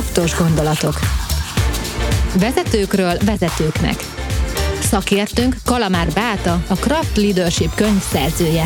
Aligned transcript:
Kraftos 0.00 0.36
gondolatok. 0.36 0.98
Vezetőkről 2.38 3.16
vezetőknek. 3.24 4.04
Szakértőnk 4.80 5.56
Kalamár 5.64 6.08
Báta, 6.08 6.62
a 6.68 6.74
Kraft 6.74 7.16
Leadership 7.16 7.74
könyv 7.74 8.02
szerzője. 8.12 8.64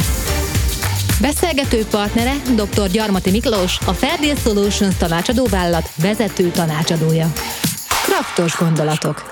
Beszélgető 1.21 1.85
partnere 1.91 2.35
dr. 2.55 2.89
Gyarmati 2.91 3.31
Miklós, 3.31 3.79
a 3.87 3.93
Fairdeal 3.93 4.37
Solutions 4.37 4.97
tanácsadóvállalat 4.97 5.91
vezető 5.97 6.49
tanácsadója. 6.49 7.33
Kraftos 8.05 8.57
gondolatok. 8.57 9.23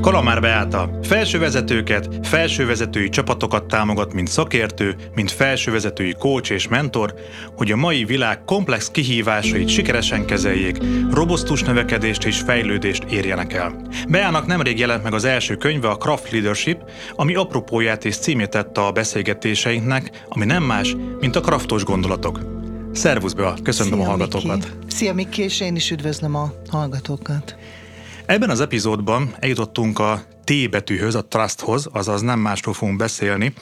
Kalamár 0.00 0.40
Beáta 0.40 0.98
felsővezetőket, 1.02 2.08
felsővezetői 2.22 3.08
csapatokat 3.08 3.64
támogat, 3.64 4.12
mint 4.12 4.28
szakértő, 4.28 4.96
mint 5.14 5.30
felsővezetői 5.30 6.14
coach 6.18 6.50
és 6.50 6.68
mentor, 6.68 7.14
hogy 7.56 7.72
a 7.72 7.76
mai 7.76 8.04
világ 8.04 8.44
komplex 8.44 8.90
kihívásait 8.90 9.68
sikeresen 9.68 10.24
kezeljék, 10.24 10.78
robosztus 11.10 11.62
növekedést 11.62 12.24
és 12.24 12.40
fejlődést 12.40 13.04
érjenek 13.04 13.52
el. 13.52 13.82
Beának 14.08 14.46
nemrég 14.46 14.78
jelent 14.78 15.02
meg 15.02 15.14
az 15.14 15.24
első 15.24 15.56
könyve, 15.56 15.88
a 15.88 15.96
Craft 15.96 16.30
Leadership, 16.30 16.90
ami 17.16 17.34
apropóját 17.34 18.04
és 18.04 18.16
címét 18.16 18.50
tette 18.50 18.80
a 18.80 18.92
beszélgetéseinknek, 18.92 20.24
ami 20.28 20.44
nem 20.44 20.62
más, 20.62 20.96
mint 21.20 21.36
a 21.36 21.40
kraftos 21.40 21.84
gondolatok. 21.84 22.40
Szervusz 22.92 23.32
Bea, 23.32 23.54
köszönöm 23.62 23.92
Szia, 23.92 24.02
a 24.02 24.08
hallgatókat! 24.08 24.56
Miki. 24.56 24.70
Szia 24.86 25.14
Miki, 25.14 25.42
és 25.42 25.60
én 25.60 25.76
is 25.76 25.90
üdvözlöm 25.90 26.34
a 26.34 26.52
hallgatókat. 26.68 27.56
Ebben 28.30 28.50
az 28.50 28.60
epizódban 28.60 29.34
eljutottunk 29.38 29.98
a 29.98 30.22
T 30.44 30.70
betűhöz, 30.70 31.14
a 31.14 31.24
trusthoz, 31.24 31.88
azaz 31.92 32.20
nem 32.20 32.38
másról 32.38 32.74
fogunk 32.74 32.98
beszélni, 32.98 33.52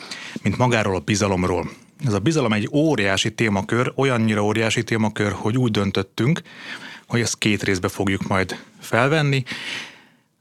mint 0.43 0.57
magáról 0.57 0.95
a 0.97 0.99
bizalomról. 1.01 1.71
Ez 2.07 2.13
a 2.13 2.19
bizalom 2.19 2.53
egy 2.53 2.69
óriási 2.73 3.35
témakör, 3.35 3.93
olyannyira 3.95 4.45
óriási 4.45 4.85
témakör, 4.85 5.33
hogy 5.33 5.57
úgy 5.57 5.71
döntöttünk, 5.71 6.43
hogy 7.07 7.21
ezt 7.21 7.39
két 7.39 7.63
részbe 7.63 7.89
fogjuk 7.89 8.27
majd 8.27 8.63
felvenni, 8.81 9.45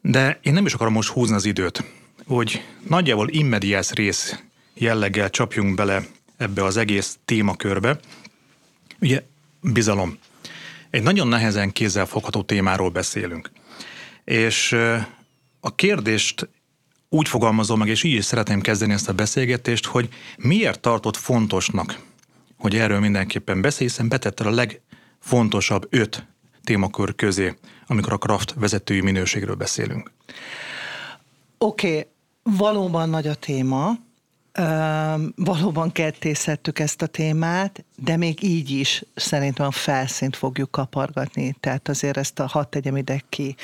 de 0.01 0.39
én 0.41 0.53
nem 0.53 0.65
is 0.65 0.73
akarom 0.73 0.93
most 0.93 1.09
húzni 1.09 1.35
az 1.35 1.45
időt, 1.45 1.83
hogy 2.25 2.63
nagyjából 2.87 3.29
immediás 3.29 3.91
rész 3.91 4.43
jelleggel 4.73 5.29
csapjunk 5.29 5.75
bele 5.75 6.05
ebbe 6.37 6.63
az 6.63 6.77
egész 6.77 7.17
témakörbe. 7.25 7.99
Ugye 8.99 9.23
bizalom. 9.61 10.17
Egy 10.89 11.03
nagyon 11.03 11.27
nehezen 11.27 11.71
kézzelfogható 11.71 12.41
témáról 12.41 12.89
beszélünk. 12.89 13.49
És 14.27 14.71
a 15.59 15.75
kérdést 15.75 16.49
úgy 17.09 17.27
fogalmazom 17.27 17.79
meg, 17.79 17.87
és 17.87 18.03
így 18.03 18.13
is 18.13 18.25
szeretném 18.25 18.61
kezdeni 18.61 18.93
ezt 18.93 19.09
a 19.09 19.13
beszélgetést, 19.13 19.85
hogy 19.85 20.09
miért 20.37 20.79
tartott 20.79 21.17
fontosnak, 21.17 21.99
hogy 22.57 22.75
erről 22.75 22.99
mindenképpen 22.99 23.61
beszélj, 23.61 23.89
hiszen 23.89 24.07
betette 24.07 24.43
a 24.43 24.49
legfontosabb 24.49 25.87
öt 25.89 26.25
témakör 26.63 27.15
közé, 27.15 27.57
amikor 27.87 28.13
a 28.13 28.17
Kraft 28.17 28.53
vezetői 28.53 29.01
minőségről 29.01 29.55
beszélünk. 29.55 30.11
Oké, 31.57 31.87
okay, 31.87 32.07
valóban 32.43 33.09
nagy 33.09 33.27
a 33.27 33.35
téma, 33.35 33.91
valóban 35.35 35.91
kettészhettük 35.91 36.79
ezt 36.79 37.01
a 37.01 37.07
témát, 37.07 37.85
de 37.95 38.17
még 38.17 38.43
így 38.43 38.69
is 38.69 39.03
szerintem 39.15 39.65
a 39.65 39.71
felszínt 39.71 40.35
fogjuk 40.35 40.71
kapargatni, 40.71 41.55
tehát 41.59 41.89
azért 41.89 42.17
ezt 42.17 42.39
a 42.39 42.47
hat 42.47 42.69
tegyem 42.69 42.97
ide 42.97 43.21
ki. 43.29 43.55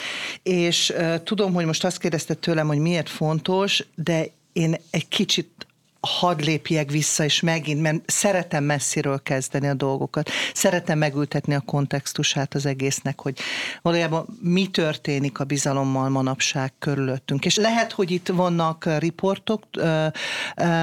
És 0.44 0.94
uh, 0.98 1.24
tudom, 1.24 1.54
hogy 1.54 1.66
most 1.66 1.86
azt 1.86 1.98
kérdezte 1.98 2.34
tőlem, 2.34 2.68
hogy 2.68 2.78
miért 2.78 3.10
fontos, 3.10 3.84
de 3.96 4.26
én 4.54 4.76
egy 4.90 5.08
kicsit 5.08 5.68
hadd 6.08 6.44
lépjek 6.44 6.92
vissza, 6.92 7.24
és 7.24 7.40
megint, 7.40 7.82
mert 7.82 8.02
szeretem 8.06 8.64
messziről 8.64 9.22
kezdeni 9.24 9.68
a 9.68 9.74
dolgokat. 9.74 10.30
Szeretem 10.54 10.98
megültetni 10.98 11.54
a 11.54 11.60
kontextusát 11.60 12.54
az 12.54 12.66
egésznek, 12.66 13.22
hogy 13.22 13.38
valójában 13.82 14.26
mi 14.42 14.68
történik 14.68 15.40
a 15.40 15.44
bizalommal 15.44 16.10
manapság 16.10 16.74
körülöttünk. 16.80 17.46
És 17.46 17.56
lehet, 17.56 17.92
hogy 17.92 18.12
itt 18.12 18.28
vannak 18.28 18.98
riportok, 19.00 19.64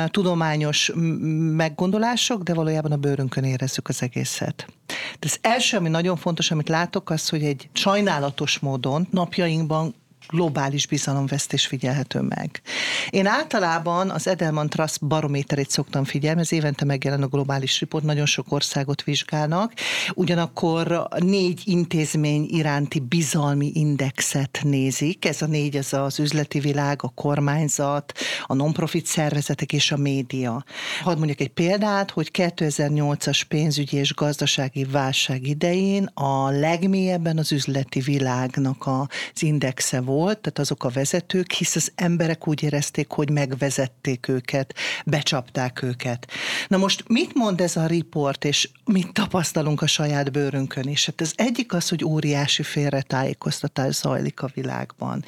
tudományos 0.07 0.93
meggondolások, 1.57 2.43
de 2.43 2.55
valójában 2.55 2.93
a 2.93 2.97
bőrünkön 2.97 3.45
érezzük 3.45 3.89
az 3.89 4.03
egészet. 4.03 4.67
De 5.19 5.27
az 5.27 5.39
első, 5.41 5.77
ami 5.77 5.89
nagyon 5.89 6.17
fontos, 6.17 6.51
amit 6.51 6.69
látok, 6.69 7.11
az, 7.11 7.29
hogy 7.29 7.45
egy 7.45 7.69
sajnálatos 7.73 8.59
módon 8.59 9.09
napjainkban 9.11 9.95
globális 10.29 10.87
bizalomvesztés 10.87 11.67
figyelhető 11.67 12.21
meg. 12.21 12.61
Én 13.11 13.27
általában 13.27 14.11
az 14.11 14.27
Edelman 14.27 14.69
Trust 14.69 15.07
barométerét 15.07 15.71
szoktam 15.71 16.05
figyelni, 16.05 16.41
ez 16.41 16.53
évente 16.53 16.85
megjelen 16.85 17.23
a 17.23 17.27
globális 17.27 17.81
riport, 17.81 18.05
nagyon 18.05 18.27
sok 18.27 18.53
országot 18.53 19.03
vizsgálnak, 19.03 19.73
ugyanakkor 20.15 21.09
négy 21.19 21.63
intézmény 21.65 22.47
iránti 22.49 23.01
bizalmi 23.01 23.71
indexet 23.75 24.59
nézik, 24.63 25.25
ez 25.25 25.43
a 25.43 25.47
négy, 25.47 25.77
ez 25.77 25.93
az 25.93 26.19
üzleti 26.19 26.61
világ, 26.61 27.03
a 27.03 27.09
kormányzat, 27.09 28.13
a 28.47 28.55
non-profit 28.55 29.07
szervezetek 29.07 29.73
és 29.73 29.93
a 29.93 29.97
média. 29.97 30.65
Hadd 31.03 31.17
mondjuk 31.17 31.41
egy 31.41 31.49
példát, 31.49 32.11
hogy 32.11 32.31
2008-as 32.33 33.43
pénzügyi 33.49 33.97
és 33.97 34.15
gazdasági 34.15 34.85
válság 34.85 35.47
idején 35.47 36.05
a 36.15 36.51
legmélyebben 36.51 37.39
az 37.39 37.53
üzleti 37.53 38.01
világnak 38.01 38.87
az 38.87 39.43
indexe 39.43 40.01
volt, 40.11 40.39
tehát 40.39 40.59
azok 40.59 40.85
a 40.85 40.89
vezetők, 40.89 41.53
hisz 41.53 41.77
az 41.77 41.93
emberek 41.95 42.49
úgy 42.49 42.63
érezték, 42.63 43.11
hogy 43.11 43.31
megvezették 43.31 44.29
őket, 44.29 44.75
becsapták 45.07 45.83
őket. 45.83 46.27
Na 46.69 46.77
most 46.77 47.05
mit 47.09 47.35
mond 47.35 47.61
ez 47.61 47.77
a 47.77 47.87
riport, 47.87 48.45
és 48.45 48.69
mit 48.85 49.13
tapasztalunk 49.13 49.83
a 49.83 49.87
saját 49.87 50.33
bőrünkön 50.33 50.89
is? 50.89 51.07
Hát 51.07 51.21
az 51.21 51.33
egyik 51.37 51.73
az, 51.73 51.89
hogy 51.89 52.05
óriási 52.05 52.63
félretájékoztatás 52.63 53.95
zajlik 53.95 54.43
a 54.43 54.51
világban 54.55 55.25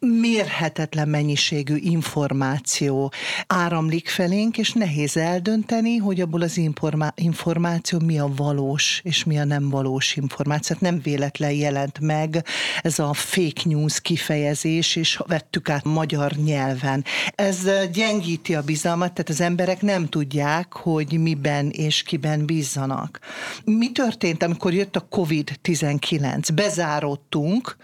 mérhetetlen 0.00 1.08
mennyiségű 1.08 1.76
információ 1.76 3.12
áramlik 3.46 4.08
felénk, 4.08 4.58
és 4.58 4.72
nehéz 4.72 5.16
eldönteni, 5.16 5.96
hogy 5.96 6.20
abból 6.20 6.42
az 6.42 6.56
informá- 6.56 7.20
információ 7.20 7.98
mi 7.98 8.18
a 8.18 8.30
valós 8.36 9.00
és 9.04 9.24
mi 9.24 9.38
a 9.38 9.44
nem 9.44 9.68
valós 9.68 10.16
információ. 10.16 10.74
Hát 10.74 10.82
nem 10.90 11.00
véletlen 11.02 11.52
jelent 11.52 12.00
meg 12.00 12.44
ez 12.82 12.98
a 12.98 13.12
fake 13.12 13.62
news 13.64 14.00
kifejezés, 14.00 14.96
és 14.96 15.20
vettük 15.26 15.68
át 15.68 15.84
magyar 15.84 16.32
nyelven. 16.32 17.04
Ez 17.34 17.68
gyengíti 17.92 18.54
a 18.54 18.62
bizalmat, 18.62 19.12
tehát 19.12 19.28
az 19.28 19.40
emberek 19.40 19.82
nem 19.82 20.06
tudják, 20.06 20.72
hogy 20.72 21.20
miben 21.20 21.70
és 21.70 22.02
kiben 22.02 22.46
bízzanak. 22.46 23.18
Mi 23.64 23.92
történt, 23.92 24.42
amikor 24.42 24.74
jött 24.74 24.96
a 24.96 25.08
COVID-19? 25.10 26.48
Bezáródtunk, 26.54 27.76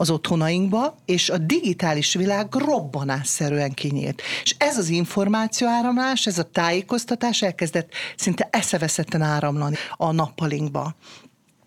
az 0.00 0.10
otthonainkba, 0.10 0.94
és 1.04 1.30
a 1.30 1.38
digitális 1.38 2.14
világ 2.14 2.54
robbanásszerűen 2.54 3.74
kinyílt. 3.74 4.22
És 4.42 4.54
ez 4.58 4.78
az 4.78 4.88
információáramlás, 4.88 6.26
ez 6.26 6.38
a 6.38 6.42
tájékoztatás 6.42 7.42
elkezdett 7.42 7.92
szinte 8.16 8.48
eszeveszetten 8.52 9.22
áramlani 9.22 9.76
a 9.96 10.12
nappalinkba. 10.12 10.94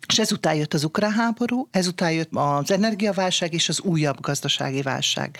És 0.07 0.19
ezután 0.19 0.55
jött 0.55 0.73
az 0.73 0.83
ukrán 0.83 1.11
háború, 1.11 1.67
ezután 1.71 2.11
jött 2.11 2.29
az 2.33 2.71
energiaválság 2.71 3.53
és 3.53 3.69
az 3.69 3.81
újabb 3.81 4.21
gazdasági 4.21 4.81
válság. 4.81 5.37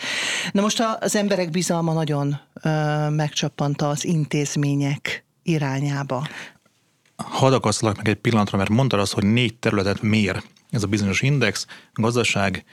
Na 0.52 0.62
most 0.62 0.84
az 1.00 1.16
emberek 1.16 1.50
bizalma 1.50 1.94
nagyon 1.94 2.40
ö, 2.54 2.70
megcsappanta 3.10 3.90
az 3.90 4.06
intézmények 4.06 5.26
irányába. 5.44 6.28
Hadd 7.16 7.54
akasztalak 7.54 7.98
meg 7.98 8.08
egy 8.08 8.16
pillanatra, 8.16 8.58
mert 8.58 8.70
mondtad 8.70 9.00
azt, 9.00 9.14
hogy 9.14 9.26
négy 9.26 9.56
területet 9.56 10.02
mér 10.02 10.44
ez 10.74 10.84
a 10.84 10.88
bizonyos 10.88 11.22
index, 11.22 11.66
gazdaság, 11.94 12.66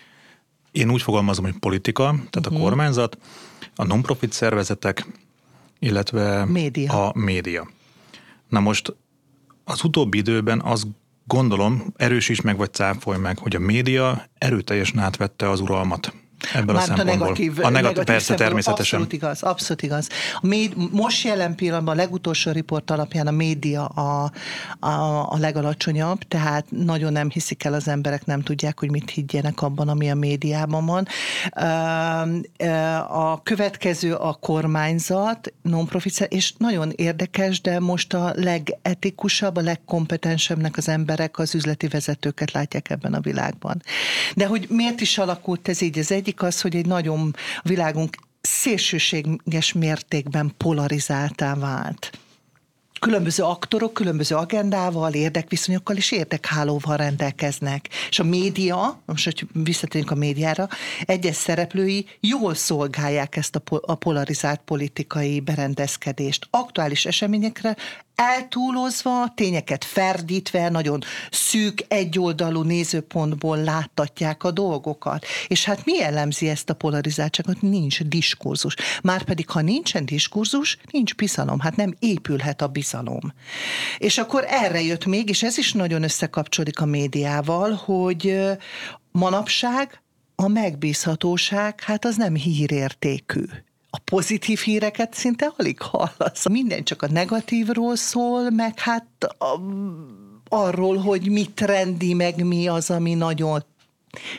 én 0.72 0.90
úgy 0.90 1.02
fogalmazom, 1.02 1.44
hogy 1.44 1.58
politika, 1.58 2.04
tehát 2.04 2.36
uh-huh. 2.36 2.52
a 2.54 2.58
mhm. 2.58 2.62
kormányzat, 2.62 3.18
a 3.74 3.84
non-profit 3.84 4.32
szervezetek, 4.32 5.06
illetve 5.78 6.44
média. 6.44 7.06
a 7.06 7.12
média. 7.14 7.68
Na 8.48 8.60
most 8.60 8.96
az 9.64 9.84
utóbbi 9.84 10.18
időben 10.18 10.60
azt 10.60 10.86
gondolom, 11.24 11.92
erősíts 11.96 12.42
meg 12.42 12.56
vagy 12.56 12.72
cáfolj 12.72 13.18
meg, 13.18 13.38
hogy 13.38 13.56
a 13.56 13.58
média 13.58 14.24
erőteljesen 14.38 14.98
átvette 14.98 15.50
az 15.50 15.60
uralmat 15.60 16.14
Ebből 16.52 16.74
Már 16.74 16.90
a. 16.90 17.00
A 17.00 17.04
negatív, 17.04 17.50
a 17.58 17.60
negatív, 17.60 17.72
negatív 17.72 18.04
persze, 18.04 18.34
természetesen. 18.34 19.00
Abszolút 19.00 19.12
igaz, 19.12 19.42
abszolút 19.42 19.82
igaz. 19.82 20.08
A 20.34 20.46
méd, 20.46 20.74
most 20.92 21.24
jelen 21.24 21.54
pillanatban 21.54 21.94
a 21.94 21.96
legutolsó 21.96 22.50
riport 22.50 22.90
alapján 22.90 23.26
a 23.26 23.30
média 23.30 23.84
a, 23.84 24.32
a, 24.78 24.90
a 25.32 25.36
legalacsonyabb, 25.38 26.22
tehát 26.22 26.64
nagyon 26.68 27.12
nem 27.12 27.30
hiszik 27.30 27.64
el 27.64 27.72
az 27.72 27.88
emberek, 27.88 28.24
nem 28.24 28.42
tudják, 28.42 28.78
hogy 28.78 28.90
mit 28.90 29.10
higgyenek 29.10 29.62
abban, 29.62 29.88
ami 29.88 30.10
a 30.10 30.14
médiában 30.14 30.86
van. 30.86 31.06
A 33.08 33.42
következő 33.42 34.14
a 34.14 34.32
kormányzat, 34.32 35.52
non-profit, 35.62 36.26
és 36.28 36.52
nagyon 36.58 36.92
érdekes, 36.96 37.60
de 37.60 37.80
most 37.80 38.14
a 38.14 38.32
legetikusabb, 38.36 39.56
a 39.56 39.60
legkompetensebbnek 39.60 40.76
az 40.76 40.88
emberek 40.88 41.38
az 41.38 41.54
üzleti 41.54 41.88
vezetőket 41.88 42.52
látják 42.52 42.90
ebben 42.90 43.14
a 43.14 43.20
világban. 43.20 43.82
De 44.34 44.46
hogy 44.46 44.66
miért 44.68 45.00
is 45.00 45.18
alakult 45.18 45.68
ez 45.68 45.80
így? 45.80 45.98
Ez 45.98 46.10
egy 46.10 46.29
egyik 46.30 46.42
az, 46.42 46.60
hogy 46.60 46.76
egy 46.76 46.86
nagyon 46.86 47.34
világunk 47.62 48.16
szélsőséges 48.40 49.72
mértékben 49.72 50.54
polarizáltá 50.56 51.54
vált. 51.54 52.10
Különböző 53.00 53.42
aktorok 53.42 53.92
különböző 53.92 54.34
agendával, 54.36 55.12
érdekviszonyokkal 55.12 55.96
és 55.96 56.12
érdekhálóval 56.12 56.96
rendelkeznek. 56.96 57.88
És 58.08 58.18
a 58.18 58.24
média, 58.24 59.02
most 59.06 59.24
hogy 59.24 59.46
visszatérünk 59.52 60.10
a 60.10 60.14
médiára, 60.14 60.68
egyes 61.04 61.36
szereplői 61.36 62.06
jól 62.20 62.54
szolgálják 62.54 63.36
ezt 63.36 63.56
a, 63.56 63.62
a 63.80 63.94
polarizált 63.94 64.60
politikai 64.64 65.40
berendezkedést. 65.40 66.46
Aktuális 66.50 67.06
eseményekre 67.06 67.76
eltúlozva, 68.20 69.32
tényeket 69.34 69.84
ferdítve, 69.84 70.68
nagyon 70.68 71.00
szűk, 71.30 71.84
egyoldalú 71.88 72.62
nézőpontból 72.62 73.62
láttatják 73.62 74.44
a 74.44 74.50
dolgokat. 74.50 75.26
És 75.46 75.64
hát 75.64 75.84
mi 75.84 75.92
jellemzi 75.92 76.48
ezt 76.48 76.70
a 76.70 76.74
polarizáltságot? 76.74 77.62
Nincs 77.62 78.02
diskurzus. 78.02 78.74
Márpedig, 79.02 79.50
ha 79.50 79.60
nincsen 79.60 80.04
diskurzus, 80.04 80.78
nincs 80.90 81.14
bizalom. 81.14 81.60
Hát 81.60 81.76
nem 81.76 81.94
épülhet 81.98 82.62
a 82.62 82.66
bizalom. 82.66 82.89
És 83.98 84.18
akkor 84.18 84.44
erre 84.48 84.82
jött 84.82 85.06
még, 85.06 85.28
és 85.28 85.42
ez 85.42 85.58
is 85.58 85.72
nagyon 85.72 86.02
összekapcsolódik 86.02 86.80
a 86.80 86.86
médiával, 86.86 87.72
hogy 87.72 88.40
manapság 89.12 90.02
a 90.34 90.48
megbízhatóság, 90.48 91.80
hát 91.80 92.04
az 92.04 92.16
nem 92.16 92.34
hírértékű 92.34 93.42
a 93.90 93.98
pozitív 93.98 94.58
híreket 94.58 95.14
szinte 95.14 95.52
alig 95.56 95.80
hallasz. 95.80 96.48
Minden 96.48 96.84
csak 96.84 97.02
a 97.02 97.06
negatívról 97.10 97.96
szól, 97.96 98.50
meg 98.50 98.78
hát 98.78 99.06
a, 99.38 99.60
arról, 100.48 100.96
hogy 100.96 101.30
mi 101.30 101.46
trendi, 101.54 102.14
meg 102.14 102.44
mi 102.44 102.68
az, 102.68 102.90
ami 102.90 103.14
nagyon 103.14 103.64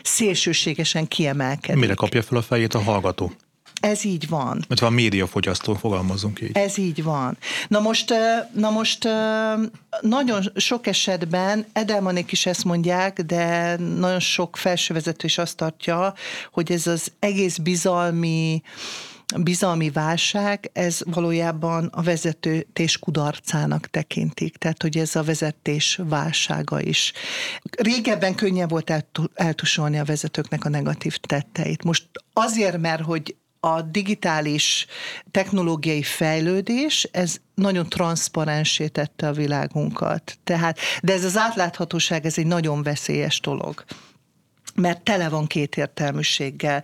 szélsőségesen 0.02 1.08
kiemelkedik. 1.08 1.80
Mire 1.80 1.94
kapja 1.94 2.22
fel 2.22 2.38
a 2.38 2.42
fejét 2.42 2.74
a 2.74 2.82
hallgató? 2.82 3.32
Ez 3.82 4.04
így 4.04 4.28
van. 4.28 4.64
Mert 4.68 4.80
van 4.80 4.92
médiafogyasztó, 4.92 5.74
fogalmazunk 5.74 6.40
így. 6.40 6.50
Ez 6.56 6.78
így 6.78 7.02
van. 7.02 7.36
Na 7.68 7.80
most, 7.80 8.14
na 8.52 8.70
most 8.70 9.08
nagyon 10.00 10.42
sok 10.56 10.86
esetben, 10.86 11.66
Edelmanék 11.72 12.32
is 12.32 12.46
ezt 12.46 12.64
mondják, 12.64 13.20
de 13.20 13.76
nagyon 13.76 14.20
sok 14.20 14.56
felsővezető 14.56 15.26
is 15.26 15.38
azt 15.38 15.56
tartja, 15.56 16.14
hogy 16.52 16.72
ez 16.72 16.86
az 16.86 17.12
egész 17.18 17.56
bizalmi 17.56 18.62
bizalmi 19.36 19.90
válság, 19.90 20.70
ez 20.72 21.00
valójában 21.04 21.86
a 21.92 22.02
vezetés 22.02 22.98
kudarcának 22.98 23.86
tekintik, 23.86 24.56
tehát 24.56 24.82
hogy 24.82 24.98
ez 24.98 25.16
a 25.16 25.22
vezetés 25.22 26.00
válsága 26.04 26.80
is. 26.80 27.12
Régebben 27.78 28.34
könnyebb 28.34 28.70
volt 28.70 29.04
eltusolni 29.34 29.98
a 29.98 30.04
vezetőknek 30.04 30.64
a 30.64 30.68
negatív 30.68 31.16
tetteit. 31.16 31.84
Most 31.84 32.04
azért, 32.32 32.78
mert 32.78 33.02
hogy 33.02 33.36
a 33.64 33.82
digitális 33.82 34.86
technológiai 35.30 36.02
fejlődés, 36.02 37.08
ez 37.12 37.36
nagyon 37.54 37.88
transzparensé 37.88 38.88
tette 38.88 39.28
a 39.28 39.32
világunkat. 39.32 40.38
Tehát, 40.44 40.78
de 41.02 41.12
ez 41.12 41.24
az 41.24 41.36
átláthatóság, 41.36 42.26
ez 42.26 42.38
egy 42.38 42.46
nagyon 42.46 42.82
veszélyes 42.82 43.40
dolog 43.40 43.84
mert 44.74 45.02
tele 45.02 45.28
van 45.28 45.46
kétértelműséggel. 45.46 46.82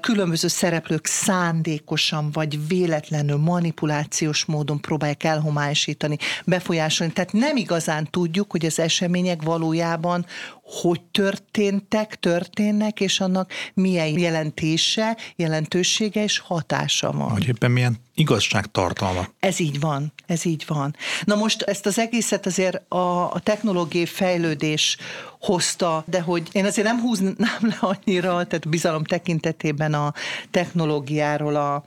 Különböző 0.00 0.48
szereplők 0.48 1.06
szándékosan 1.06 2.30
vagy 2.30 2.66
véletlenül 2.68 3.36
manipulációs 3.36 4.44
módon 4.44 4.80
próbálják 4.80 5.24
elhomályosítani, 5.24 6.16
befolyásolni. 6.44 7.12
Tehát 7.12 7.32
nem 7.32 7.56
igazán 7.56 8.10
tudjuk, 8.10 8.50
hogy 8.50 8.66
az 8.66 8.78
események 8.78 9.42
valójában 9.42 10.26
hogy 10.64 11.00
történtek, 11.02 12.18
történnek, 12.20 13.00
és 13.00 13.20
annak 13.20 13.52
milyen 13.74 14.18
jelentése, 14.18 15.16
jelentősége 15.36 16.22
és 16.22 16.38
hatása 16.38 17.12
van. 17.12 17.30
Hogy 17.30 17.48
éppen 17.48 17.70
milyen 17.70 17.96
igazságtartalma. 18.14 19.26
Ez 19.40 19.60
így 19.60 19.80
van, 19.80 20.12
ez 20.26 20.44
így 20.44 20.64
van. 20.66 20.96
Na 21.24 21.34
most 21.34 21.62
ezt 21.62 21.86
az 21.86 21.98
egészet 21.98 22.46
azért 22.46 22.92
a, 22.92 23.32
a 23.32 23.40
technológiai 23.42 24.06
fejlődés 24.06 24.96
hozta, 25.40 26.04
de 26.06 26.20
hogy 26.20 26.48
én 26.52 26.64
azért 26.64 26.86
nem 26.86 27.00
húznám 27.00 27.58
le 27.60 27.78
annyira, 27.80 28.30
tehát 28.44 28.68
bizalom 28.68 29.04
tekintetében 29.04 29.94
a 29.94 30.12
technológiáról 30.50 31.56
a, 31.56 31.84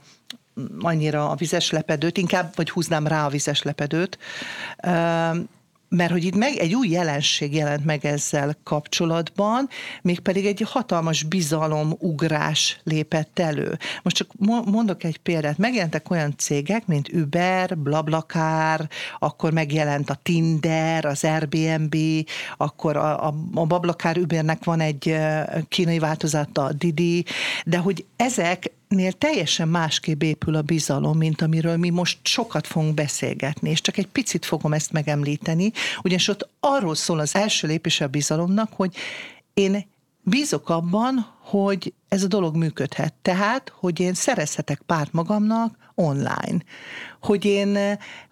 annyira 0.80 1.30
a 1.30 1.34
vizes 1.34 1.70
lepedőt, 1.70 2.18
inkább 2.18 2.52
vagy 2.56 2.70
húznám 2.70 3.06
rá 3.06 3.26
a 3.26 3.28
vizes 3.28 3.62
lepedőt, 3.62 4.18
mert 5.88 6.10
hogy 6.10 6.24
itt 6.24 6.36
meg 6.36 6.56
egy 6.56 6.74
új 6.74 6.88
jelenség 6.88 7.54
jelent 7.54 7.84
meg 7.84 8.04
ezzel 8.04 8.56
kapcsolatban, 8.62 9.68
mégpedig 10.02 10.46
egy 10.46 10.60
hatalmas 10.60 11.22
bizalomugrás 11.22 12.80
lépett 12.84 13.38
elő. 13.38 13.78
Most 14.02 14.16
csak 14.16 14.30
mondok 14.64 15.04
egy 15.04 15.18
példát. 15.18 15.58
Megjelentek 15.58 16.10
olyan 16.10 16.34
cégek, 16.36 16.86
mint 16.86 17.12
Uber, 17.12 17.78
Blablacar, 17.78 18.88
akkor 19.18 19.52
megjelent 19.52 20.10
a 20.10 20.18
Tinder, 20.22 21.04
az 21.04 21.24
Airbnb, 21.24 21.96
akkor 22.56 22.96
a, 22.96 23.26
a, 23.26 23.34
a 23.54 23.66
Blablacar 23.66 24.18
Ubernek 24.18 24.64
van 24.64 24.80
egy 24.80 25.16
kínai 25.68 25.98
változata, 25.98 26.64
a 26.64 26.72
Didi, 26.72 27.24
de 27.64 27.78
hogy 27.78 28.04
ezek 28.16 28.76
nél 28.88 29.12
teljesen 29.12 29.68
másképp 29.68 30.22
épül 30.22 30.54
a 30.54 30.62
bizalom, 30.62 31.16
mint 31.18 31.42
amiről 31.42 31.76
mi 31.76 31.90
most 31.90 32.18
sokat 32.22 32.66
fogunk 32.66 32.94
beszélgetni, 32.94 33.70
és 33.70 33.80
csak 33.80 33.96
egy 33.96 34.06
picit 34.06 34.44
fogom 34.44 34.72
ezt 34.72 34.92
megemlíteni, 34.92 35.72
ugyanis 36.02 36.28
ott 36.28 36.48
arról 36.60 36.94
szól 36.94 37.18
az 37.18 37.34
első 37.34 37.66
lépés 37.66 38.00
a 38.00 38.06
bizalomnak, 38.06 38.72
hogy 38.72 38.96
én 39.54 39.86
bízok 40.22 40.68
abban, 40.68 41.34
hogy 41.40 41.92
ez 42.08 42.22
a 42.22 42.26
dolog 42.26 42.56
működhet. 42.56 43.14
Tehát, 43.22 43.72
hogy 43.74 44.00
én 44.00 44.14
szerezhetek 44.14 44.80
párt 44.86 45.12
magamnak 45.12 45.76
online. 45.94 46.62
Hogy 47.22 47.44
én, 47.44 47.78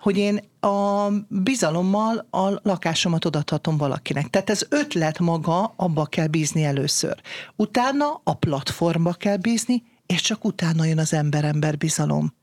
hogy 0.00 0.16
én 0.16 0.40
a 0.60 1.08
bizalommal 1.28 2.26
a 2.30 2.60
lakásomat 2.62 3.24
odathatom 3.24 3.76
valakinek. 3.76 4.30
Tehát 4.30 4.50
ez 4.50 4.66
ötlet 4.68 5.18
maga, 5.18 5.72
abba 5.76 6.04
kell 6.04 6.26
bízni 6.26 6.64
először. 6.64 7.20
Utána 7.56 8.20
a 8.24 8.34
platformba 8.34 9.12
kell 9.12 9.36
bízni, 9.36 9.82
és 10.06 10.20
csak 10.20 10.44
utána 10.44 10.84
jön 10.84 10.98
az 10.98 11.12
ember-ember 11.12 11.76
bizalom. 11.76 12.34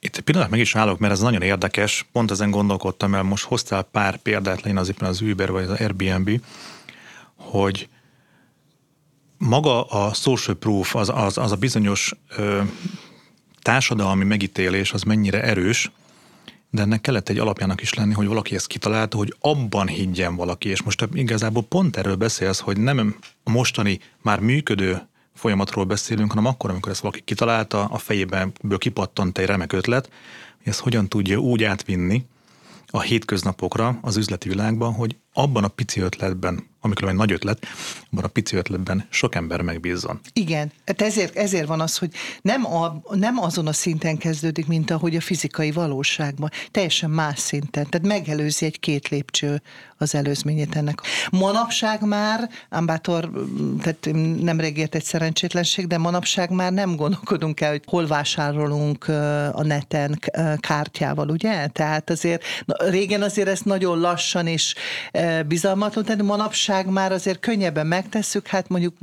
Itt 0.00 0.16
egy 0.16 0.22
pillanat 0.22 0.50
meg 0.50 0.60
is 0.60 0.76
állok, 0.76 0.98
mert 0.98 1.12
ez 1.12 1.20
nagyon 1.20 1.42
érdekes. 1.42 2.06
Pont 2.12 2.30
ezen 2.30 2.50
gondolkodtam 2.50 3.14
el, 3.14 3.22
most 3.22 3.44
hoztál 3.44 3.82
pár 3.82 4.16
példát, 4.16 4.62
legyen 4.62 4.76
az 4.76 4.88
éppen 4.88 5.08
az 5.08 5.20
Uber 5.20 5.50
vagy 5.50 5.64
az 5.64 5.80
Airbnb, 5.80 6.40
hogy 7.34 7.88
maga 9.38 9.84
a 9.84 10.14
social 10.14 10.56
proof, 10.56 10.94
az, 10.94 11.08
az, 11.08 11.38
az 11.38 11.52
a 11.52 11.56
bizonyos 11.56 12.14
ö, 12.36 12.62
társadalmi 13.62 14.24
megítélés, 14.24 14.92
az 14.92 15.02
mennyire 15.02 15.42
erős, 15.42 15.90
de 16.70 16.82
ennek 16.82 17.00
kellett 17.00 17.28
egy 17.28 17.38
alapjának 17.38 17.80
is 17.80 17.94
lenni, 17.94 18.12
hogy 18.12 18.26
valaki 18.26 18.54
ezt 18.54 18.66
kitalálta, 18.66 19.16
hogy 19.16 19.36
abban 19.40 19.86
higgyen 19.86 20.36
valaki, 20.36 20.68
és 20.68 20.82
most 20.82 21.08
igazából 21.12 21.62
pont 21.62 21.96
erről 21.96 22.16
beszélsz, 22.16 22.58
hogy 22.60 22.78
nem 22.78 23.16
a 23.44 23.50
mostani 23.50 24.00
már 24.22 24.40
működő 24.40 25.08
folyamatról 25.38 25.84
beszélünk, 25.84 26.30
hanem 26.30 26.46
akkor, 26.46 26.70
amikor 26.70 26.92
ezt 26.92 27.00
valaki 27.00 27.20
kitalálta, 27.20 27.84
a 27.84 27.98
fejéből 27.98 28.78
kipattant 28.78 29.38
egy 29.38 29.46
remek 29.46 29.72
ötlet, 29.72 30.10
hogy 30.56 30.68
ezt 30.68 30.80
hogyan 30.80 31.08
tudja 31.08 31.38
úgy 31.38 31.64
átvinni 31.64 32.26
a 32.86 33.00
hétköznapokra, 33.00 33.98
az 34.02 34.16
üzleti 34.16 34.48
világban, 34.48 34.92
hogy 34.92 35.16
abban 35.32 35.64
a 35.64 35.68
pici 35.68 36.00
ötletben, 36.00 36.66
amikor 36.88 37.08
egy 37.08 37.14
nagy 37.14 37.32
ötlet, 37.32 37.66
abban 38.10 38.24
a 38.24 38.28
pici 38.28 38.56
ötletben 38.56 39.06
sok 39.10 39.34
ember 39.34 39.60
megbízzon. 39.60 40.20
Igen, 40.32 40.72
hát 40.86 41.02
ezért, 41.02 41.36
ezért 41.36 41.66
van 41.66 41.80
az, 41.80 41.98
hogy 41.98 42.10
nem, 42.42 42.66
a, 42.66 43.02
nem 43.10 43.38
azon 43.38 43.66
a 43.66 43.72
szinten 43.72 44.16
kezdődik, 44.16 44.66
mint 44.66 44.90
ahogy 44.90 45.16
a 45.16 45.20
fizikai 45.20 45.70
valóságban, 45.70 46.50
teljesen 46.70 47.10
más 47.10 47.38
szinten, 47.38 47.86
tehát 47.88 48.06
megelőzi 48.06 48.64
egy 48.64 48.80
két 48.80 49.08
lépcső 49.08 49.62
az 49.98 50.14
előzményét 50.14 50.76
ennek. 50.76 51.00
Manapság 51.30 52.02
már, 52.02 52.50
Ambátor, 52.70 53.30
tehát 53.82 54.08
nemrég 54.40 54.78
ért 54.78 54.94
egy 54.94 55.04
szerencsétlenség, 55.04 55.86
de 55.86 55.98
manapság 55.98 56.50
már 56.50 56.72
nem 56.72 56.96
gondolkodunk 56.96 57.60
el, 57.60 57.70
hogy 57.70 57.82
hol 57.86 58.06
vásárolunk 58.06 59.08
a 59.52 59.62
neten 59.62 60.20
kártyával, 60.60 61.28
ugye? 61.28 61.66
Tehát 61.66 62.10
azért 62.10 62.42
régen 62.66 63.22
azért 63.22 63.48
ezt 63.48 63.64
nagyon 63.64 64.00
lassan 64.00 64.46
és 64.46 64.74
bizalmatlan, 65.46 66.04
tehát 66.04 66.22
manapság 66.22 66.77
már 66.86 67.12
azért 67.12 67.40
könnyebben 67.40 67.86
megtesszük, 67.86 68.46
hát 68.46 68.68
mondjuk 68.68 68.94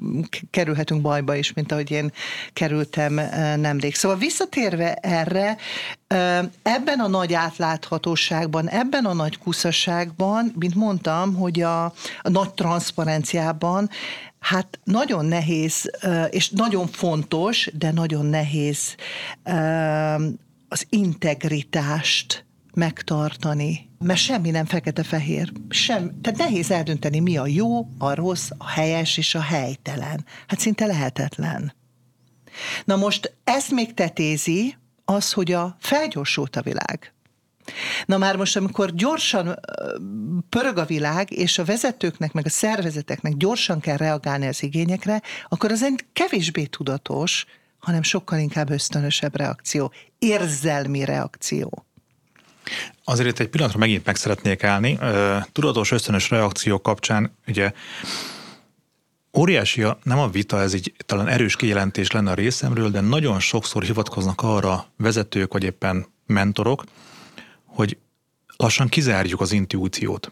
kerülhetünk 0.51 1.01
bajba 1.01 1.35
is, 1.35 1.53
mint 1.53 1.71
ahogy 1.71 1.91
én 1.91 2.11
kerültem 2.53 3.13
nemrég. 3.59 3.95
Szóval 3.95 4.17
visszatérve 4.17 4.93
erre, 4.93 5.57
ebben 6.61 6.99
a 6.99 7.07
nagy 7.07 7.33
átláthatóságban, 7.33 8.69
ebben 8.69 9.05
a 9.05 9.13
nagy 9.13 9.37
kuszaságban, 9.37 10.53
mint 10.59 10.75
mondtam, 10.75 11.35
hogy 11.35 11.61
a, 11.61 11.83
a 12.21 12.29
nagy 12.29 12.53
transzparenciában 12.53 13.89
Hát 14.39 14.79
nagyon 14.83 15.25
nehéz, 15.25 15.91
és 16.29 16.49
nagyon 16.49 16.87
fontos, 16.87 17.69
de 17.73 17.91
nagyon 17.91 18.25
nehéz 18.25 18.95
az 20.67 20.85
integritást 20.89 22.44
megtartani 22.75 23.89
mert 24.05 24.19
semmi 24.19 24.49
nem 24.49 24.65
fekete-fehér. 24.65 25.51
Sem, 25.69 26.21
tehát 26.21 26.39
nehéz 26.39 26.71
eldönteni, 26.71 27.19
mi 27.19 27.37
a 27.37 27.47
jó, 27.47 27.87
a 27.97 28.13
rossz, 28.13 28.49
a 28.57 28.67
helyes 28.67 29.17
és 29.17 29.35
a 29.35 29.41
helytelen. 29.41 30.25
Hát 30.47 30.59
szinte 30.59 30.85
lehetetlen. 30.85 31.73
Na 32.85 32.95
most 32.95 33.35
ezt 33.43 33.71
még 33.71 33.93
tetézi 33.93 34.75
az, 35.05 35.33
hogy 35.33 35.51
a 35.51 35.75
felgyorsult 35.79 36.55
a 36.55 36.61
világ. 36.61 37.13
Na 38.05 38.17
már 38.17 38.35
most, 38.35 38.55
amikor 38.55 38.93
gyorsan 38.93 39.59
pörög 40.49 40.77
a 40.77 40.85
világ, 40.85 41.31
és 41.31 41.57
a 41.57 41.65
vezetőknek, 41.65 42.33
meg 42.33 42.45
a 42.45 42.49
szervezeteknek 42.49 43.33
gyorsan 43.33 43.79
kell 43.79 43.97
reagálni 43.97 44.47
az 44.47 44.63
igényekre, 44.63 45.21
akkor 45.49 45.71
az 45.71 45.83
egy 45.83 46.05
kevésbé 46.13 46.65
tudatos, 46.65 47.45
hanem 47.79 48.01
sokkal 48.01 48.39
inkább 48.39 48.69
ösztönösebb 48.69 49.35
reakció, 49.35 49.91
érzelmi 50.19 51.05
reakció. 51.05 51.84
Azért 53.03 53.29
itt 53.29 53.39
egy 53.39 53.47
pillanatra 53.47 53.79
megint 53.79 54.05
meg 54.05 54.15
szeretnék 54.15 54.63
állni. 54.63 54.99
Tudatos 55.51 55.91
ösztönös 55.91 56.29
reakció 56.29 56.81
kapcsán 56.81 57.35
ugye 57.47 57.71
óriási 59.37 59.81
a, 59.81 59.97
nem 60.03 60.19
a 60.19 60.29
vita, 60.29 60.61
ez 60.61 60.73
így 60.73 60.93
talán 61.05 61.27
erős 61.27 61.55
kijelentés 61.55 62.11
lenne 62.11 62.31
a 62.31 62.33
részemről, 62.33 62.89
de 62.89 63.01
nagyon 63.01 63.39
sokszor 63.39 63.83
hivatkoznak 63.83 64.41
arra 64.41 64.85
vezetők, 64.97 65.53
vagy 65.53 65.63
éppen 65.63 66.05
mentorok, 66.25 66.83
hogy 67.65 67.97
lassan 68.57 68.87
kizárjuk 68.87 69.41
az 69.41 69.51
intuíciót. 69.51 70.31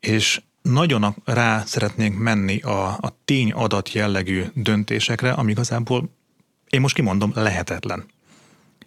És 0.00 0.40
nagyon 0.62 1.14
rá 1.24 1.64
szeretnénk 1.64 2.18
menni 2.18 2.60
a, 2.60 2.86
a 2.86 3.18
tény-adat 3.24 3.92
jellegű 3.92 4.44
döntésekre, 4.54 5.32
ami 5.32 5.50
igazából, 5.50 6.10
én 6.68 6.80
most 6.80 6.94
kimondom, 6.94 7.32
lehetetlen. 7.34 8.06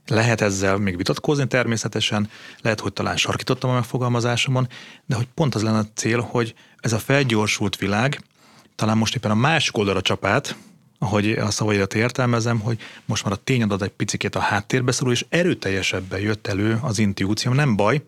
Lehet 0.08 0.42
ezzel 0.42 0.78
még 0.78 0.98
vitatkozni 0.98 1.48
természetesen, 1.48 2.30
lehet, 2.62 2.80
hogy 2.80 2.94
talán 2.94 3.18
sarkítottam 3.18 3.70
a 3.70 3.74
megfogalmazásomon, 3.74 4.68
de 5.06 5.16
hogy 5.16 5.28
pont 5.34 5.56
az 5.56 5.64
lenne 5.64 5.78
a 5.78 5.88
cél, 5.94 6.20
hogy 6.20 6.54
ez 6.80 6.94
a 6.94 7.00
felgyorsult 7.00 7.76
világ, 7.76 8.22
talán 8.76 8.98
most 8.98 9.16
éppen 9.16 9.32
a 9.32 9.36
másik 9.36 9.78
oldalra 9.78 10.02
csapát, 10.02 10.56
ahogy 11.00 11.32
a 11.32 11.52
szavaidat 11.52 11.94
értelmezem, 11.94 12.60
hogy 12.60 12.80
most 13.06 13.24
már 13.24 13.34
a 13.34 13.44
tényadat 13.44 13.82
egy 13.82 13.90
picit 13.90 14.36
a 14.36 14.40
háttérbe 14.40 14.92
szorul, 14.92 15.14
és 15.14 15.26
erőteljesebben 15.30 16.20
jött 16.20 16.48
elő 16.48 16.80
az 16.82 17.00
intuíció. 17.00 17.54
Nem 17.54 17.76
baj, 17.76 18.02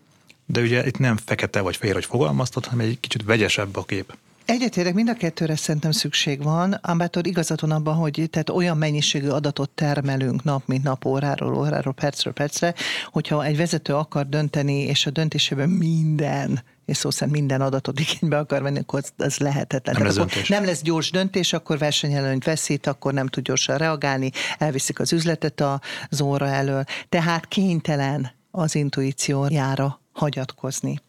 de 0.46 0.62
ugye 0.62 0.88
itt 0.88 0.98
nem 0.98 1.18
fekete 1.26 1.62
vagy 1.62 1.76
fehér, 1.76 1.94
hogy 1.94 2.06
fogalmaztat, 2.06 2.66
hanem 2.66 2.86
egy 2.86 3.00
kicsit 3.00 3.24
vegyesebb 3.24 3.76
a 3.76 3.84
kép. 3.84 4.14
Egyetérek, 4.46 4.94
mind 4.94 5.10
a 5.10 5.14
kettőre 5.14 5.56
szerintem 5.56 5.92
szükség 5.92 6.44
van. 6.44 6.72
Ambátor 6.72 7.28
igazat 7.28 7.62
van 7.62 7.72
abban, 7.72 7.96
hogy 7.96 8.28
tehát 8.30 8.50
olyan 8.50 8.78
mennyiségű 8.78 9.28
adatot 9.28 9.70
termelünk 9.70 10.44
nap, 10.44 10.64
mint 10.66 10.84
nap, 10.84 11.06
óráról, 11.06 11.56
óráról, 11.56 11.94
percről, 11.94 12.34
percre, 12.34 12.74
hogyha 13.12 13.44
egy 13.44 13.58
vezető 13.58 13.94
akar 13.94 14.30
dönteni, 14.30 14.80
és 14.80 15.06
a 15.06 15.10
döntésében 15.10 15.70
minden 15.70 16.64
és 16.86 16.98
szó 16.98 17.10
szerint 17.10 17.38
minden 17.38 17.62
adatot 17.62 18.00
igénybe 18.00 18.38
akar 18.38 18.62
venni, 18.62 18.80
akkor 18.80 19.04
az 19.18 19.38
lehetetlen. 19.38 19.96
Nem 19.96 20.06
lesz, 20.06 20.48
nem 20.48 20.66
lesz 20.66 20.82
gyors 20.82 21.12
döntés, 21.12 21.54
akkor 21.54 21.78
versenyelőnyt 21.78 22.44
veszít, 22.44 22.88
akkor 22.88 23.14
nem 23.14 23.28
tud 23.28 23.44
gyorsan 23.44 23.78
reagálni, 23.78 24.32
elviszik 24.58 25.00
az 25.00 25.14
üzletet 25.14 25.64
az 26.10 26.22
óra 26.22 26.48
elől. 26.48 26.84
Tehát 27.10 27.46
kénytelen 27.46 28.32
az 28.52 28.76
intuíciójára 28.76 30.02
hagyatkozni. 30.12 31.02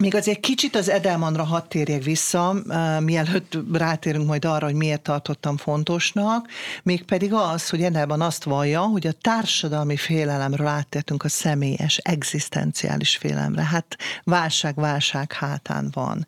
Még 0.00 0.14
azért 0.14 0.40
kicsit 0.40 0.76
az 0.76 0.88
Edelmanra 0.88 1.44
hadd 1.44 1.68
térjek 1.68 2.02
vissza, 2.02 2.54
mielőtt 3.00 3.56
rátérünk 3.72 4.26
majd 4.26 4.44
arra, 4.44 4.66
hogy 4.66 4.74
miért 4.74 5.02
tartottam 5.02 5.56
fontosnak, 5.56 6.48
mégpedig 6.82 7.32
az, 7.32 7.68
hogy 7.68 7.82
Edelman 7.82 8.20
azt 8.20 8.44
vallja, 8.44 8.80
hogy 8.80 9.06
a 9.06 9.12
társadalmi 9.12 9.96
félelemről 9.96 10.66
áttértünk 10.66 11.24
a 11.24 11.28
személyes, 11.28 11.96
egzisztenciális 11.96 13.16
félelemre. 13.16 13.62
Hát 13.62 13.96
válság, 14.24 14.74
válság 14.74 15.32
hátán 15.32 15.90
van. 15.92 16.26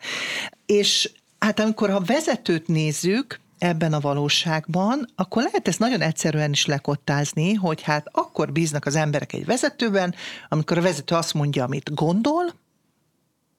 És 0.66 1.10
hát 1.38 1.60
amikor 1.60 1.90
ha 1.90 2.00
vezetőt 2.00 2.66
nézzük, 2.66 3.40
ebben 3.58 3.92
a 3.92 4.00
valóságban, 4.00 5.08
akkor 5.16 5.42
lehet 5.42 5.68
ezt 5.68 5.78
nagyon 5.78 6.00
egyszerűen 6.00 6.50
is 6.50 6.66
lekottázni, 6.66 7.54
hogy 7.54 7.82
hát 7.82 8.06
akkor 8.12 8.52
bíznak 8.52 8.86
az 8.86 8.96
emberek 8.96 9.32
egy 9.32 9.44
vezetőben, 9.44 10.14
amikor 10.48 10.78
a 10.78 10.82
vezető 10.82 11.14
azt 11.14 11.34
mondja, 11.34 11.64
amit 11.64 11.94
gondol, 11.94 12.60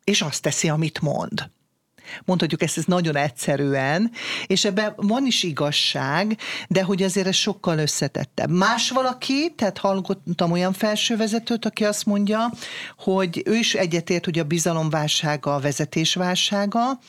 és 0.04 0.22
azt 0.22 0.42
teszi, 0.42 0.70
amit 0.70 1.02
mond. 1.02 1.52
Mondhatjuk 2.26 2.62
ezt, 2.62 2.78
ez 2.78 2.86
nagyon 2.86 3.16
egyszerűen, 3.16 4.12
és 4.46 4.66
ebben 4.66 4.94
van 4.96 5.26
is 5.26 5.44
igazság, 5.44 6.38
de 6.68 6.84
hogy 6.84 7.04
azért 7.04 7.28
ez 7.28 7.36
sokkal 7.36 7.78
összetettebb. 7.78 8.50
Más 8.50 8.90
valaki, 8.90 9.54
tehát 9.56 9.78
hallottam 9.78 10.52
olyan 10.52 10.74
felsővezetőt, 10.74 11.66
aki 11.66 11.86
azt 11.86 12.06
mondja, 12.06 12.52
hogy 12.98 13.42
ő 13.46 13.56
is 13.56 13.74
egyetért, 13.74 14.26
hogy 14.26 14.40
a 14.40 14.44
bizalomválsága 14.44 15.56
a 15.56 15.60
vezetésválsága, 15.60 17.00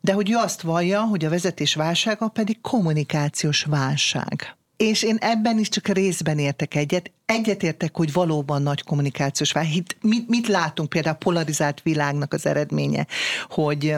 de 0.00 0.12
hogy 0.12 0.30
ő 0.30 0.36
azt 0.36 0.60
vallja, 0.60 1.00
hogy 1.00 1.24
a 1.24 1.30
vezetés 1.30 1.74
válsága 1.74 2.28
pedig 2.28 2.60
kommunikációs 2.60 3.62
válság. 3.62 4.59
És 4.80 5.02
én 5.02 5.16
ebben 5.20 5.58
is 5.58 5.68
csak 5.68 5.88
részben 5.88 6.38
értek 6.38 6.74
egyet. 6.74 7.10
Egyetértek, 7.26 7.96
hogy 7.96 8.12
valóban 8.12 8.62
nagy 8.62 8.82
kommunikációs 8.82 9.52
válság. 9.52 9.82
Mit, 10.00 10.28
mit 10.28 10.48
látunk 10.48 10.88
például 10.88 11.14
a 11.14 11.18
polarizált 11.18 11.82
világnak 11.82 12.32
az 12.32 12.46
eredménye, 12.46 13.06
hogy 13.48 13.94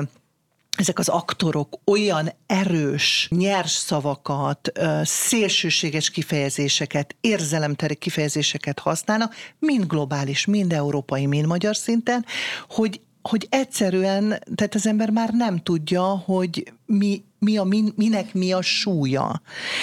ezek 0.76 0.98
az 0.98 1.08
aktorok 1.08 1.78
olyan 1.84 2.32
erős, 2.46 3.28
nyers 3.30 3.70
szavakat, 3.70 4.72
szélsőséges 5.02 6.10
kifejezéseket, 6.10 7.16
érzelemteri 7.20 7.94
kifejezéseket 7.94 8.78
használnak, 8.78 9.34
mind 9.58 9.86
globális, 9.86 10.46
mind 10.46 10.72
európai, 10.72 11.26
mind 11.26 11.46
magyar 11.46 11.76
szinten, 11.76 12.24
hogy 12.68 13.00
hogy 13.22 13.46
egyszerűen, 13.50 14.42
tehát 14.54 14.74
az 14.74 14.86
ember 14.86 15.10
már 15.10 15.30
nem 15.32 15.58
tudja, 15.58 16.02
hogy 16.02 16.72
mi, 16.86 17.22
mi 17.42 17.56
a, 17.56 17.64
min, 17.64 17.92
minek 17.96 18.34
mi 18.34 18.52
a 18.52 18.62
súlya. 18.62 19.42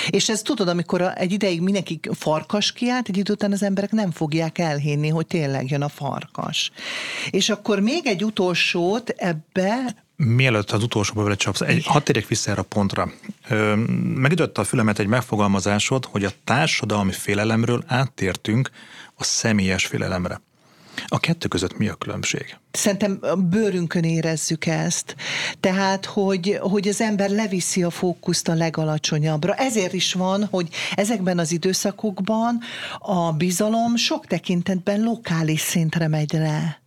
És 0.10 0.30
ez 0.30 0.42
tudod, 0.42 0.68
amikor 0.68 1.12
egy 1.16 1.32
ideig 1.32 1.62
mindenki 1.62 2.00
farkas 2.12 2.72
kiállt, 2.72 3.08
egy 3.08 3.18
idő 3.18 3.34
után 3.34 3.52
az 3.52 3.64
emberek 3.64 3.92
nem 3.92 4.12
fogják 4.12 4.58
elhinni, 4.58 5.08
hogy 5.10 5.28
tényleg 5.28 5.72
jön 5.72 5.82
a 5.82 5.90
farkas. 5.90 6.72
És 7.30 7.50
akkor 7.50 7.80
még 7.80 8.06
egy 8.06 8.24
utolsót 8.24 9.10
ebbe, 9.10 9.96
Mielőtt 10.16 10.72
az 10.72 10.84
utolsóba 10.84 11.24
vele 11.24 11.36
csapsz, 11.36 11.62
egy, 11.62 11.86
hadd 11.86 12.04
térjek 12.04 12.28
vissza 12.28 12.52
erre 12.52 12.60
a 12.62 12.64
pontra. 12.64 13.12
megütötte 14.16 14.62
a 14.62 14.64
fülemet 14.64 15.00
egy 15.00 15.08
megfogalmazásod, 15.08 16.06
hogy 16.06 16.24
a 16.24 16.32
társadalmi 16.44 17.12
félelemről 17.12 17.84
áttértünk 17.88 18.70
a 19.16 19.24
személyes 19.24 19.86
félelemre. 19.86 20.42
A 21.08 21.20
kettő 21.20 21.48
között 21.48 21.78
mi 21.78 21.88
a 21.88 21.96
különbség? 21.96 22.58
Szerintem 22.72 23.18
a 23.22 23.36
bőrünkön 23.36 24.04
érezzük 24.04 24.66
ezt. 24.66 25.16
Tehát, 25.60 26.06
hogy, 26.06 26.58
hogy 26.62 26.88
az 26.88 27.02
ember 27.02 27.30
leviszi 27.30 27.84
a 27.84 27.90
fókuszt 27.90 28.48
a 28.48 28.54
legalacsonyabbra. 28.54 29.54
Ezért 29.54 29.94
is 29.94 30.14
van, 30.14 30.46
hogy 30.46 30.70
ezekben 30.96 31.40
az 31.40 31.52
időszakokban 31.52 32.60
a 33.00 33.32
bizalom 33.32 33.96
sok 33.96 34.26
tekintetben 34.26 35.02
lokális 35.02 35.62
szintre 35.62 36.08
megy 36.08 36.34
le. 36.34 36.79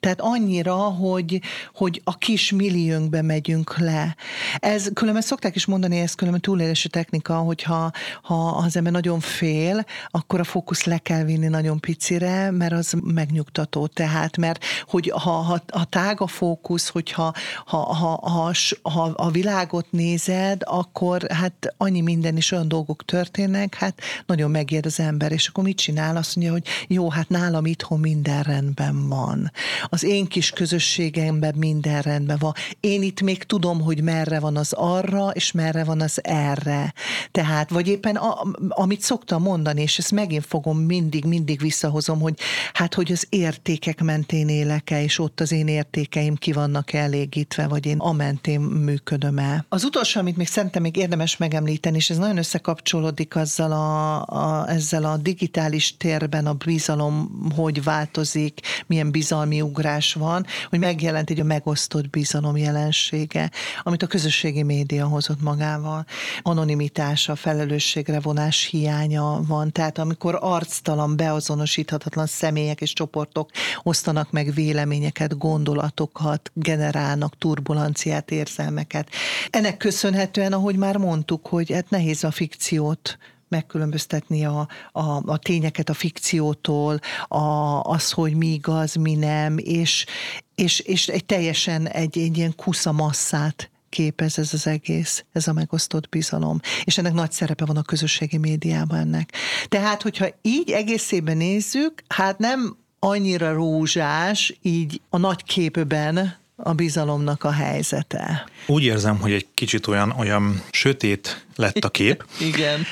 Tehát 0.00 0.20
annyira, 0.20 0.74
hogy, 0.74 1.40
hogy 1.74 2.00
a 2.04 2.18
kis 2.18 2.50
milliónkbe 2.50 3.22
megyünk 3.22 3.78
le. 3.78 4.16
Ez 4.58 4.88
különben 4.94 5.22
szokták 5.22 5.54
is 5.54 5.66
mondani, 5.66 5.98
ez 5.98 6.14
különben 6.14 6.40
túlélési 6.40 6.88
technika, 6.88 7.36
hogyha 7.36 7.90
ha 8.22 8.48
az 8.48 8.76
ember 8.76 8.92
nagyon 8.92 9.20
fél, 9.20 9.84
akkor 10.08 10.40
a 10.40 10.44
fókusz 10.44 10.84
le 10.84 10.98
kell 10.98 11.24
vinni 11.24 11.46
nagyon 11.46 11.80
picire, 11.80 12.50
mert 12.50 12.72
az 12.72 12.94
megnyugtató. 13.04 13.86
Tehát, 13.86 14.36
mert 14.36 14.64
hogy 14.84 15.12
ha, 15.14 15.30
ha, 15.30 15.62
ha 15.72 15.84
tág 15.84 16.20
a 16.20 16.26
fókusz, 16.26 16.88
hogyha 16.88 17.32
ha, 17.66 17.78
ha, 17.78 18.20
ha, 18.22 18.52
ha 18.82 19.02
a 19.02 19.30
világot 19.30 19.86
nézed, 19.90 20.62
akkor 20.64 21.22
hát 21.30 21.74
annyi 21.76 22.00
minden 22.00 22.36
is 22.36 22.52
olyan 22.52 22.68
dolgok 22.68 23.04
történnek, 23.04 23.74
hát 23.74 24.00
nagyon 24.26 24.50
megijed 24.50 24.86
az 24.86 25.00
ember, 25.00 25.32
és 25.32 25.48
akkor 25.48 25.64
mit 25.64 25.76
csinál? 25.76 26.16
Azt 26.16 26.36
mondja, 26.36 26.52
hogy 26.52 26.66
jó, 26.86 27.10
hát 27.10 27.28
nálam 27.28 27.66
itthon 27.66 28.00
minden 28.00 28.42
rendben 28.42 29.08
van 29.08 29.50
az 29.90 30.04
én 30.04 30.26
kis 30.26 30.50
közösségemben 30.50 31.54
minden 31.56 32.02
rendben 32.02 32.36
van. 32.40 32.52
Én 32.80 33.02
itt 33.02 33.20
még 33.20 33.42
tudom, 33.42 33.80
hogy 33.80 34.02
merre 34.02 34.40
van 34.40 34.56
az 34.56 34.72
arra, 34.72 35.28
és 35.28 35.52
merre 35.52 35.84
van 35.84 36.00
az 36.00 36.24
erre. 36.24 36.94
Tehát, 37.30 37.70
vagy 37.70 37.88
éppen 37.88 38.16
a, 38.16 38.42
amit 38.68 39.00
szoktam 39.00 39.42
mondani, 39.42 39.82
és 39.82 39.98
ezt 39.98 40.12
megint 40.12 40.46
fogom 40.46 40.78
mindig, 40.78 41.24
mindig 41.24 41.60
visszahozom, 41.60 42.20
hogy 42.20 42.34
hát, 42.72 42.94
hogy 42.94 43.12
az 43.12 43.26
értékek 43.28 44.02
mentén 44.02 44.48
élek-e, 44.48 45.02
és 45.02 45.18
ott 45.18 45.40
az 45.40 45.52
én 45.52 45.68
értékeim 45.68 46.34
ki 46.34 46.52
vannak 46.52 46.92
elégítve, 46.92 47.68
vagy 47.68 47.86
én 47.86 47.98
a 47.98 48.12
mentén 48.12 48.60
működöm 48.60 49.38
el. 49.38 49.64
Az 49.68 49.84
utolsó, 49.84 50.20
amit 50.20 50.36
még 50.36 50.46
szerintem 50.46 50.82
még 50.82 50.96
érdemes 50.96 51.36
megemlíteni, 51.36 51.96
és 51.96 52.10
ez 52.10 52.16
nagyon 52.16 52.36
összekapcsolódik 52.36 53.36
azzal 53.36 53.72
a, 53.72 54.22
a, 54.22 54.68
ezzel 54.68 55.04
a 55.04 55.16
digitális 55.16 55.96
térben 55.96 56.46
a 56.46 56.52
bizalom, 56.52 57.30
hogy 57.56 57.82
változik, 57.82 58.60
milyen 58.86 59.10
bizalmi 59.10 59.60
ugrás 59.60 59.79
van, 60.14 60.46
hogy 60.68 60.78
megjelent 60.78 61.30
egy 61.30 61.40
a 61.40 61.44
megosztott 61.44 62.10
bizalom 62.10 62.56
jelensége, 62.56 63.50
amit 63.82 64.02
a 64.02 64.06
közösségi 64.06 64.62
média 64.62 65.06
hozott 65.06 65.42
magával. 65.42 66.04
Anonimitása, 66.42 67.36
felelősségre 67.36 68.20
vonás 68.20 68.64
hiánya 68.64 69.40
van. 69.46 69.72
Tehát 69.72 69.98
amikor 69.98 70.38
arctalan, 70.40 71.16
beazonosíthatatlan 71.16 72.26
személyek 72.26 72.80
és 72.80 72.92
csoportok 72.92 73.50
osztanak 73.82 74.30
meg 74.30 74.54
véleményeket, 74.54 75.38
gondolatokat, 75.38 76.50
generálnak 76.54 77.38
turbulenciát, 77.38 78.30
érzelmeket. 78.30 79.08
Ennek 79.50 79.76
köszönhetően, 79.76 80.52
ahogy 80.52 80.76
már 80.76 80.96
mondtuk, 80.96 81.46
hogy 81.46 81.72
hát 81.72 81.90
nehéz 81.90 82.24
a 82.24 82.30
fikciót 82.30 83.18
megkülönböztetni 83.50 84.44
a, 84.44 84.68
a, 84.92 85.30
a 85.30 85.38
tényeket 85.38 85.88
a 85.88 85.94
fikciótól, 85.94 87.00
a, 87.28 87.80
az, 87.80 88.10
hogy 88.10 88.34
mi 88.34 88.46
igaz, 88.46 88.94
mi 88.94 89.14
nem, 89.14 89.58
és, 89.58 90.06
és, 90.54 90.80
és 90.80 91.08
egy 91.08 91.24
teljesen 91.24 91.88
egy, 91.88 92.18
egy 92.18 92.36
ilyen 92.36 92.54
kusza 92.56 92.92
masszát 92.92 93.70
képez 93.88 94.38
ez 94.38 94.52
az 94.52 94.66
egész, 94.66 95.24
ez 95.32 95.48
a 95.48 95.52
megosztott 95.52 96.08
bizalom. 96.08 96.60
És 96.84 96.98
ennek 96.98 97.12
nagy 97.12 97.32
szerepe 97.32 97.64
van 97.64 97.76
a 97.76 97.82
közösségi 97.82 98.36
médiában 98.36 98.98
ennek. 98.98 99.32
Tehát, 99.68 100.02
hogyha 100.02 100.26
így 100.42 100.70
egészében 100.70 101.36
nézzük, 101.36 102.02
hát 102.08 102.38
nem 102.38 102.76
annyira 102.98 103.52
rózsás 103.52 104.58
így 104.62 105.00
a 105.08 105.18
nagy 105.18 105.44
képben 105.44 106.38
a 106.56 106.72
bizalomnak 106.72 107.44
a 107.44 107.50
helyzete. 107.50 108.48
Úgy 108.66 108.82
érzem, 108.82 109.20
hogy 109.20 109.32
egy 109.32 109.46
kicsit 109.54 109.86
olyan, 109.86 110.10
olyan 110.10 110.62
sötét 110.70 111.46
lett 111.56 111.84
a 111.84 111.88
kép. 111.88 112.24
Igen. 112.54 112.84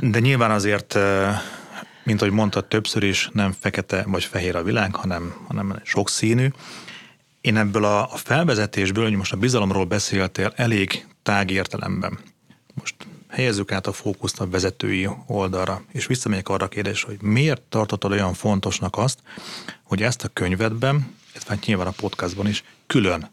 De 0.00 0.18
nyilván 0.18 0.50
azért, 0.50 0.98
mint 2.04 2.20
ahogy 2.20 2.34
mondtad 2.34 2.64
többször 2.64 3.02
is, 3.02 3.30
nem 3.32 3.54
fekete 3.60 4.04
vagy 4.06 4.24
fehér 4.24 4.56
a 4.56 4.62
világ, 4.62 4.94
hanem, 4.94 5.34
hanem 5.46 5.80
sokszínű. 5.82 6.48
Én 7.40 7.56
ebből 7.56 7.84
a, 7.84 8.12
a 8.12 8.16
felvezetésből, 8.16 9.04
hogy 9.04 9.16
most 9.16 9.32
a 9.32 9.36
bizalomról 9.36 9.84
beszéltél 9.84 10.52
elég 10.56 11.06
tág 11.22 11.50
értelemben. 11.50 12.18
Most 12.74 12.94
helyezzük 13.28 13.72
át 13.72 13.86
a 13.86 13.92
fókuszt 13.92 14.40
a 14.40 14.48
vezetői 14.48 15.08
oldalra, 15.26 15.82
és 15.92 16.06
visszamegyek 16.06 16.48
arra 16.48 16.64
a 16.64 16.68
kérdésre, 16.68 17.08
hogy 17.08 17.22
miért 17.22 17.62
tartottad 17.62 18.12
olyan 18.12 18.34
fontosnak 18.34 18.96
azt, 18.98 19.18
hogy 19.82 20.02
ezt 20.02 20.24
a 20.24 20.28
könyvedben, 20.28 21.14
illetve 21.32 21.54
hát 21.54 21.64
nyilván 21.64 21.86
a 21.86 21.90
podcastban 21.90 22.46
is 22.46 22.64
külön 22.86 23.30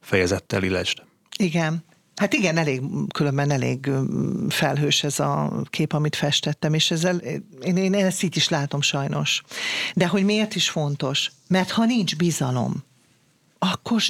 fejezettel 0.00 0.62
illesd. 0.62 1.02
Igen. 1.36 1.84
Hát 2.16 2.32
igen, 2.32 2.56
elég, 2.56 2.82
különben 3.12 3.50
elég 3.50 3.90
felhős 4.48 5.02
ez 5.04 5.20
a 5.20 5.62
kép, 5.70 5.92
amit 5.92 6.16
festettem, 6.16 6.74
és 6.74 6.90
ezzel 6.90 7.16
én, 7.16 7.76
én 7.76 7.94
ezt 7.94 8.22
így 8.22 8.36
is 8.36 8.48
látom 8.48 8.80
sajnos. 8.80 9.42
De 9.94 10.06
hogy 10.06 10.24
miért 10.24 10.54
is 10.54 10.70
fontos? 10.70 11.30
Mert 11.48 11.70
ha 11.70 11.84
nincs 11.84 12.16
bizalom, 12.16 12.84
akkor 13.58 14.02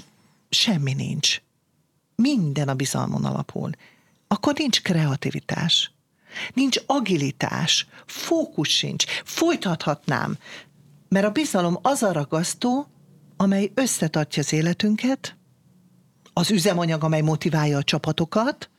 semmi 0.48 0.92
nincs. 0.92 1.40
Minden 2.16 2.68
a 2.68 2.74
bizalmon 2.74 3.24
alapul. 3.24 3.70
Akkor 4.28 4.54
nincs 4.54 4.82
kreativitás. 4.82 5.92
Nincs 6.54 6.78
agilitás, 6.86 7.86
fókusz 8.06 8.68
sincs. 8.68 9.04
Folytathatnám, 9.24 10.38
mert 11.08 11.26
a 11.26 11.30
bizalom 11.30 11.78
az 11.82 12.02
a 12.02 12.12
ragasztó, 12.12 12.86
amely 13.36 13.70
összetartja 13.74 14.42
az 14.42 14.52
életünket, 14.52 15.36
az 16.34 16.50
üzemanyag, 16.50 17.04
amely 17.04 17.20
motiválja 17.20 17.78
a 17.78 17.82
csapatokat, 17.82 18.70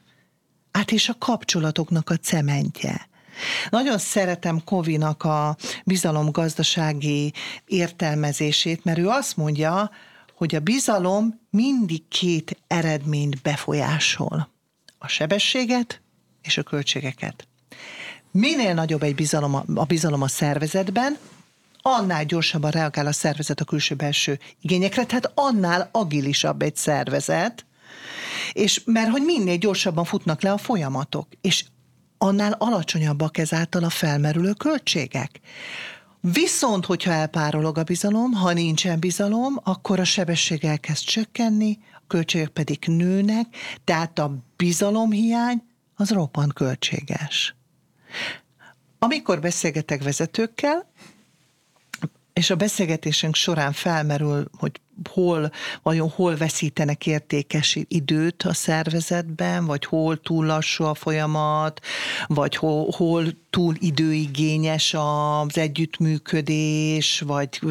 át 0.71 0.91
és 0.91 1.09
a 1.09 1.15
kapcsolatoknak 1.17 2.09
a 2.09 2.17
cementje. 2.17 3.09
Nagyon 3.69 3.97
szeretem 3.97 4.63
Kovinak 4.63 5.24
a 5.24 5.55
bizalomgazdasági 5.85 7.33
értelmezését, 7.65 8.83
mert 8.83 8.97
ő 8.97 9.07
azt 9.07 9.38
mondja, 9.38 9.91
hogy 10.35 10.55
a 10.55 10.59
bizalom 10.59 11.39
mindig 11.50 12.07
két 12.07 12.57
eredményt 12.67 13.41
befolyásol. 13.41 14.50
A 14.97 15.07
sebességet 15.07 16.01
és 16.41 16.57
a 16.57 16.63
költségeket. 16.63 17.47
Minél 18.31 18.74
nagyobb 18.74 19.03
egy 19.03 19.15
bizalom 19.15 19.55
a, 19.55 19.63
a 19.74 19.83
bizalom 19.83 20.21
a 20.21 20.27
szervezetben, 20.27 21.17
annál 21.88 22.25
gyorsabban 22.25 22.72
reagál 22.72 23.08
a 23.08 23.12
szervezet 23.12 23.60
a 23.60 23.65
külső-belső 23.65 24.39
igényekre, 24.62 25.06
tehát 25.06 25.32
annál 25.36 25.89
agilisabb 25.92 26.62
egy 26.62 26.75
szervezet, 26.75 27.65
és 28.54 28.82
mert 28.86 29.10
hogy 29.10 29.22
minél 29.22 29.58
gyorsabban 29.58 30.04
futnak 30.04 30.42
le 30.42 30.51
a 30.51 30.58
folyamatok, 30.58 31.27
és 31.42 31.65
annál 32.18 32.51
alacsonyabbak 32.51 33.38
ezáltal 33.38 33.84
a 33.84 33.89
felmerülő 33.89 34.54
költségek. 34.54 35.39
Viszont, 36.20 36.86
hogyha 36.86 37.12
elpárolog 37.12 37.77
a 37.77 37.84
bizalom, 37.84 38.32
ha 38.32 38.54
nincsen 38.54 39.00
bizalom, 39.00 39.60
akkor 39.63 40.00
a 40.00 40.04
sebesség 40.04 40.65
elkezd 40.65 41.04
csökkenni, 41.04 41.80
a 41.94 42.01
költségek 42.08 42.50
pedig 42.50 42.84
nőnek, 42.88 43.46
tehát 43.83 44.20
a 44.20 44.38
bizalomhiány 44.55 45.64
az 45.96 46.09
roppant 46.09 46.53
költséges. 46.53 47.55
Amikor 49.00 49.40
beszélgetek 49.40 50.03
vezetőkkel, 50.03 50.92
és 52.39 52.50
a 52.50 52.55
beszélgetésünk 52.55 53.35
során 53.35 53.71
felmerül, 53.71 54.48
hogy 54.57 54.81
hol, 55.10 55.51
vajon 55.84 56.10
hol 56.10 56.36
veszítenek 56.36 57.08
értékes 57.08 57.77
időt 57.88 58.44
a 58.44 58.53
szervezetben, 58.53 59.66
vagy 59.66 59.86
hol 59.86 60.22
túl 60.22 60.46
lassú 60.46 60.84
a 60.84 60.94
folyamat, 60.94 61.79
vagy 62.27 62.55
hol, 62.55 62.92
hol 62.92 63.25
túl 63.55 63.75
időigényes 63.79 64.94
az 64.94 65.58
együttműködés, 65.58 67.24
vagy, 67.25 67.62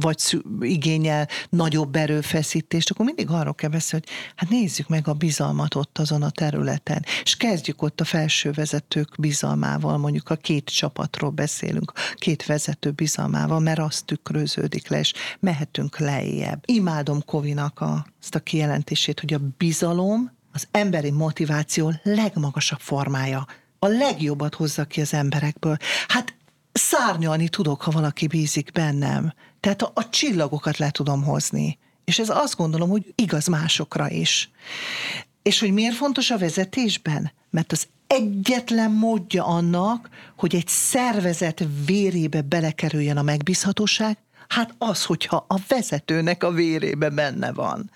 vagy 0.00 0.42
igényel 0.60 1.28
nagyobb 1.48 1.96
erőfeszítést, 1.96 2.90
akkor 2.90 3.04
mindig 3.04 3.30
arról 3.30 3.54
kell 3.54 3.70
beszélni, 3.70 4.04
hogy 4.08 4.14
hát 4.36 4.50
nézzük 4.50 4.88
meg 4.88 5.08
a 5.08 5.12
bizalmat 5.12 5.74
ott 5.74 5.98
azon 5.98 6.22
a 6.22 6.30
területen, 6.30 7.04
és 7.22 7.36
kezdjük 7.36 7.82
ott 7.82 8.00
a 8.00 8.04
felső 8.04 8.50
vezetők 8.50 9.08
bizalmával, 9.18 9.98
mondjuk 9.98 10.30
a 10.30 10.36
két 10.36 10.64
csapatról 10.64 11.30
beszélünk, 11.30 11.92
két 12.14 12.46
vezető 12.46 12.90
bizalmával, 12.90 13.60
mert 13.60 13.78
azt 13.78 14.04
tükröződik 14.04 14.88
le, 14.88 14.98
és 14.98 15.12
mehetünk 15.40 15.98
lejjebb. 15.98 16.39
Imádom 16.64 17.24
Kovinak 17.24 17.80
a, 17.80 18.06
azt 18.20 18.34
a 18.34 18.40
kijelentését, 18.40 19.20
hogy 19.20 19.34
a 19.34 19.40
bizalom 19.58 20.38
az 20.52 20.68
emberi 20.70 21.10
motiváció 21.10 21.92
legmagasabb 22.02 22.80
formája 22.80 23.46
a 23.78 23.86
legjobbat 23.86 24.54
hozza 24.54 24.84
ki 24.84 25.00
az 25.00 25.14
emberekből. 25.14 25.76
Hát 26.08 26.34
szárnyalni 26.72 27.48
tudok, 27.48 27.82
ha 27.82 27.90
valaki 27.90 28.26
bízik 28.26 28.72
bennem. 28.72 29.32
Tehát 29.60 29.82
a, 29.82 29.90
a 29.94 30.08
csillagokat 30.08 30.78
le 30.78 30.90
tudom 30.90 31.22
hozni. 31.22 31.78
És 32.04 32.18
ez 32.18 32.28
azt 32.28 32.56
gondolom, 32.56 32.88
hogy 32.88 33.12
igaz 33.14 33.46
másokra 33.46 34.10
is. 34.10 34.50
És 35.42 35.60
hogy 35.60 35.72
miért 35.72 35.94
fontos 35.94 36.30
a 36.30 36.38
vezetésben? 36.38 37.32
Mert 37.50 37.72
az 37.72 37.86
egyetlen 38.06 38.90
módja 38.90 39.44
annak, 39.44 40.08
hogy 40.36 40.54
egy 40.54 40.68
szervezet 40.68 41.64
vérébe 41.86 42.42
belekerüljen 42.42 43.16
a 43.16 43.22
megbízhatóság, 43.22 44.18
hát 44.50 44.74
az, 44.78 45.04
hogyha 45.04 45.44
a 45.48 45.56
vezetőnek 45.68 46.44
a 46.44 46.50
vérébe 46.50 47.08
benne 47.08 47.52
van. 47.52 47.90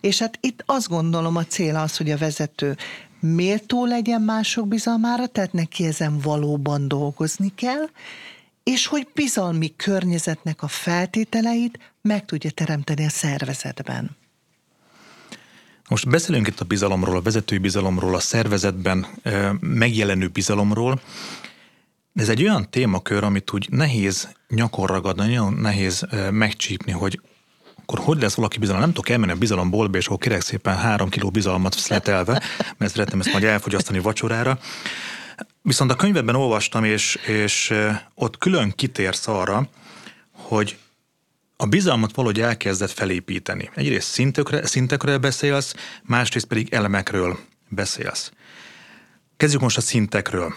És 0.00 0.18
hát 0.18 0.38
itt 0.40 0.62
azt 0.66 0.88
gondolom 0.88 1.36
a 1.36 1.44
cél 1.44 1.76
az, 1.76 1.96
hogy 1.96 2.10
a 2.10 2.16
vezető 2.16 2.76
méltó 3.20 3.84
legyen 3.84 4.22
mások 4.22 4.68
bizalmára, 4.68 5.26
tehát 5.26 5.52
neki 5.52 5.84
ezen 5.84 6.18
valóban 6.18 6.88
dolgozni 6.88 7.52
kell, 7.54 7.88
és 8.62 8.86
hogy 8.86 9.08
bizalmi 9.14 9.76
környezetnek 9.76 10.62
a 10.62 10.68
feltételeit 10.68 11.78
meg 12.02 12.24
tudja 12.24 12.50
teremteni 12.50 13.04
a 13.04 13.08
szervezetben. 13.08 14.16
Most 15.88 16.08
beszélünk 16.08 16.46
itt 16.46 16.60
a 16.60 16.64
bizalomról, 16.64 17.16
a 17.16 17.22
vezetői 17.22 17.58
bizalomról, 17.58 18.14
a 18.14 18.20
szervezetben 18.20 19.06
megjelenő 19.60 20.28
bizalomról. 20.28 21.00
Ez 22.14 22.28
egy 22.28 22.42
olyan 22.42 22.70
témakör, 22.70 23.24
amit 23.24 23.52
úgy 23.52 23.66
nehéz 23.70 24.28
nyakon 24.48 24.86
ragadni, 24.86 25.22
nagyon 25.22 25.52
nehéz 25.52 26.06
megcsípni, 26.30 26.92
hogy 26.92 27.20
akkor 27.76 27.98
hogy 27.98 28.22
lesz 28.22 28.34
valaki 28.34 28.58
bizalom? 28.58 28.80
Nem 28.80 28.92
tudok 28.92 29.08
elmenni 29.08 29.32
a 29.32 29.36
bizalomboltba, 29.36 29.98
és 29.98 30.06
akkor 30.06 30.18
kérek 30.18 30.40
szépen 30.40 30.76
három 30.76 31.08
kiló 31.08 31.30
bizalmat 31.30 31.72
szletelve, 31.72 32.42
mert 32.76 32.92
szeretném 32.92 33.20
ezt 33.20 33.32
majd 33.32 33.44
elfogyasztani 33.44 33.98
vacsorára. 33.98 34.58
Viszont 35.62 35.90
a 35.90 35.96
könyvben 35.96 36.34
olvastam, 36.34 36.84
és, 36.84 37.14
és 37.14 37.74
ott 38.14 38.38
külön 38.38 38.70
kitérsz 38.70 39.28
arra, 39.28 39.68
hogy 40.32 40.78
a 41.56 41.66
bizalmat 41.66 42.14
valahogy 42.14 42.40
elkezdett 42.40 42.90
felépíteni. 42.90 43.70
Egyrészt 43.74 44.08
szintekre, 44.08 44.66
szintekről 44.66 45.18
beszélsz, 45.18 45.74
másrészt 46.02 46.46
pedig 46.46 46.72
elemekről 46.72 47.38
beszélsz. 47.68 48.32
Kezdjük 49.36 49.62
most 49.62 49.76
a 49.76 49.80
szintekről. 49.80 50.54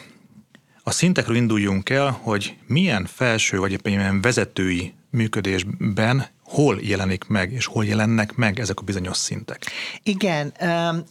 A 0.85 0.91
szintekről 0.91 1.35
induljunk 1.35 1.89
el, 1.89 2.19
hogy 2.21 2.57
milyen 2.65 3.05
felső 3.05 3.57
vagy 3.57 3.71
éppen 3.71 3.93
milyen 3.93 4.21
vezetői 4.21 4.93
működésben 5.09 6.25
hol 6.43 6.79
jelenik 6.81 7.27
meg, 7.27 7.51
és 7.51 7.65
hol 7.65 7.85
jelennek 7.85 8.35
meg 8.35 8.59
ezek 8.59 8.79
a 8.79 8.83
bizonyos 8.83 9.17
szintek. 9.17 9.65
Igen, 10.03 10.53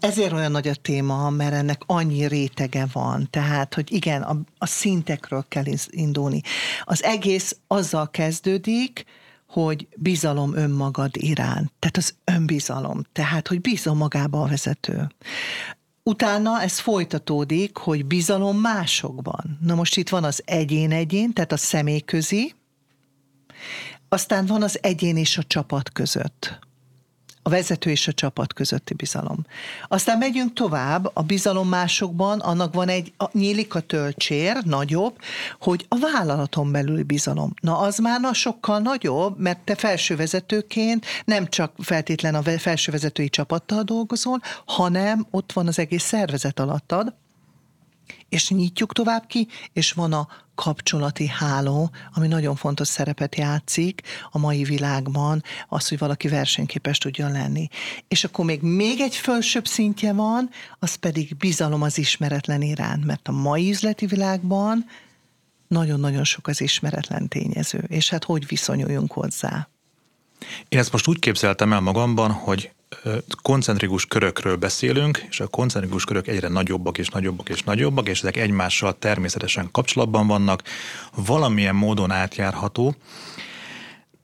ezért 0.00 0.32
olyan 0.32 0.50
nagy 0.50 0.68
a 0.68 0.74
téma, 0.74 1.30
mert 1.30 1.54
ennek 1.54 1.80
annyi 1.86 2.26
rétege 2.26 2.86
van. 2.92 3.28
Tehát, 3.30 3.74
hogy 3.74 3.92
igen, 3.92 4.22
a, 4.22 4.40
a 4.58 4.66
szintekről 4.66 5.44
kell 5.48 5.64
indulni. 5.90 6.40
Az 6.84 7.02
egész 7.02 7.56
azzal 7.66 8.10
kezdődik, 8.10 9.04
hogy 9.46 9.88
bizalom 9.96 10.56
önmagad 10.56 11.10
iránt. 11.12 11.72
Tehát 11.78 11.96
az 11.96 12.14
önbizalom. 12.24 13.02
Tehát, 13.12 13.48
hogy 13.48 13.60
bízom 13.60 13.96
magába 13.96 14.42
a 14.42 14.48
vezető. 14.48 15.08
Utána 16.04 16.62
ez 16.62 16.78
folytatódik, 16.78 17.76
hogy 17.76 18.06
bizalom 18.06 18.58
másokban. 18.58 19.58
Na 19.60 19.74
most 19.74 19.96
itt 19.96 20.08
van 20.08 20.24
az 20.24 20.42
egyén-egyén, 20.44 21.32
tehát 21.32 21.52
a 21.52 21.56
személyközi, 21.56 22.54
aztán 24.08 24.46
van 24.46 24.62
az 24.62 24.78
egyén 24.82 25.16
és 25.16 25.38
a 25.38 25.42
csapat 25.42 25.92
között. 25.92 26.58
A 27.42 27.48
vezető 27.50 27.90
és 27.90 28.08
a 28.08 28.12
csapat 28.12 28.52
közötti 28.52 28.94
bizalom. 28.94 29.46
Aztán 29.88 30.18
megyünk 30.18 30.52
tovább, 30.52 31.10
a 31.14 31.22
bizalom 31.22 31.68
másokban, 31.68 32.40
annak 32.40 32.74
van 32.74 32.88
egy, 32.88 33.12
a, 33.16 33.24
nyílik 33.32 33.74
a 33.74 33.80
töltsér, 33.80 34.56
nagyobb, 34.64 35.18
hogy 35.60 35.86
a 35.88 35.98
vállalaton 35.98 36.72
belüli 36.72 37.02
bizalom. 37.02 37.54
Na 37.60 37.78
az 37.78 37.98
már 37.98 38.20
na 38.20 38.32
sokkal 38.32 38.78
nagyobb, 38.78 39.38
mert 39.38 39.58
te 39.58 39.74
felsővezetőként 39.74 41.06
nem 41.24 41.48
csak 41.48 41.72
feltétlen 41.78 42.34
a 42.34 42.42
felsővezetői 42.42 43.28
csapattal 43.28 43.82
dolgozol, 43.82 44.40
hanem 44.66 45.26
ott 45.30 45.52
van 45.52 45.66
az 45.66 45.78
egész 45.78 46.04
szervezet 46.04 46.60
alattad, 46.60 47.14
és 48.32 48.50
nyitjuk 48.50 48.92
tovább 48.92 49.26
ki, 49.26 49.48
és 49.72 49.92
van 49.92 50.12
a 50.12 50.28
kapcsolati 50.54 51.26
háló, 51.26 51.90
ami 52.12 52.26
nagyon 52.26 52.56
fontos 52.56 52.88
szerepet 52.88 53.36
játszik 53.36 54.02
a 54.30 54.38
mai 54.38 54.64
világban, 54.64 55.42
az, 55.68 55.88
hogy 55.88 55.98
valaki 55.98 56.28
versenyképes 56.28 56.98
tudjon 56.98 57.32
lenni. 57.32 57.68
És 58.08 58.24
akkor 58.24 58.44
még 58.44 58.62
még 58.62 59.00
egy 59.00 59.14
felsőbb 59.14 59.66
szintje 59.66 60.12
van, 60.12 60.50
az 60.78 60.94
pedig 60.94 61.36
bizalom 61.36 61.82
az 61.82 61.98
ismeretlen 61.98 62.62
iránt, 62.62 63.04
mert 63.04 63.28
a 63.28 63.32
mai 63.32 63.70
üzleti 63.70 64.06
világban 64.06 64.84
nagyon-nagyon 65.68 66.24
sok 66.24 66.46
az 66.46 66.60
ismeretlen 66.60 67.28
tényező, 67.28 67.84
és 67.88 68.10
hát 68.10 68.24
hogy 68.24 68.46
viszonyuljunk 68.46 69.12
hozzá. 69.12 69.68
Én 70.68 70.78
ezt 70.78 70.92
most 70.92 71.08
úgy 71.08 71.18
képzeltem 71.18 71.72
el 71.72 71.80
magamban, 71.80 72.30
hogy 72.30 72.70
koncentrikus 73.42 74.06
körökről 74.06 74.56
beszélünk, 74.56 75.26
és 75.28 75.40
a 75.40 75.46
koncentrikus 75.46 76.04
körök 76.04 76.26
egyre 76.26 76.48
nagyobbak 76.48 76.98
és 76.98 77.08
nagyobbak 77.08 77.48
és 77.48 77.62
nagyobbak, 77.62 78.08
és 78.08 78.18
ezek 78.18 78.36
egymással 78.36 78.98
természetesen 78.98 79.68
kapcsolatban 79.70 80.26
vannak, 80.26 80.62
valamilyen 81.14 81.74
módon 81.74 82.10
átjárható, 82.10 82.94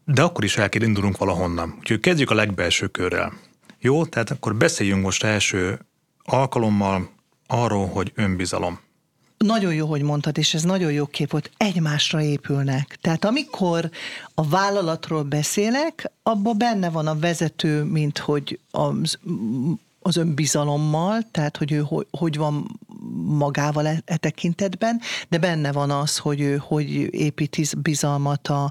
de 0.05 0.23
akkor 0.23 0.45
is 0.45 0.57
el 0.57 0.69
kell 0.69 0.83
indulunk 0.83 1.19
valahonnan. 1.19 1.75
Úgyhogy 1.79 2.01
kezdjük 2.01 2.31
a 2.31 2.35
legbelső 2.35 2.87
körrel. 2.87 3.33
Jó, 3.79 4.07
tehát 4.07 4.31
akkor 4.31 4.55
beszéljünk 4.55 5.03
most 5.03 5.25
első 5.25 5.79
alkalommal 6.23 7.11
arról, 7.47 7.87
hogy 7.87 8.13
önbizalom. 8.15 8.81
Nagyon 9.39 9.75
jó, 9.75 9.87
hogy 9.87 10.03
mondtad, 10.03 10.39
és 10.39 10.55
ez 10.55 10.63
nagyon 10.63 10.93
jó 10.93 11.07
kép 11.07 11.31
volt, 11.31 11.51
egymásra 11.57 12.23
épülnek. 12.23 12.99
Tehát 13.01 13.25
amikor 13.25 13.91
a 14.35 14.49
vállalatról 14.49 15.23
beszélek, 15.23 16.13
abban 16.23 16.59
benne 16.59 16.91
van 16.91 17.07
a 17.07 17.19
vezető, 17.19 17.83
mint 17.83 18.19
hogy 18.19 18.61
az, 18.71 19.19
az 20.01 20.17
önbizalommal, 20.17 21.19
tehát 21.31 21.57
hogy 21.57 21.73
ő 21.73 21.81
hogy, 21.81 22.07
hogy 22.11 22.37
van 22.37 22.79
magával 23.25 23.87
e, 23.87 24.03
e 24.05 24.17
tekintetben, 24.17 25.01
de 25.29 25.39
benne 25.39 25.73
van 25.73 25.91
az, 25.91 26.17
hogy 26.17 26.41
ő 26.41 26.57
hogy 26.57 27.15
építi 27.15 27.67
bizalmat 27.79 28.49
a, 28.49 28.71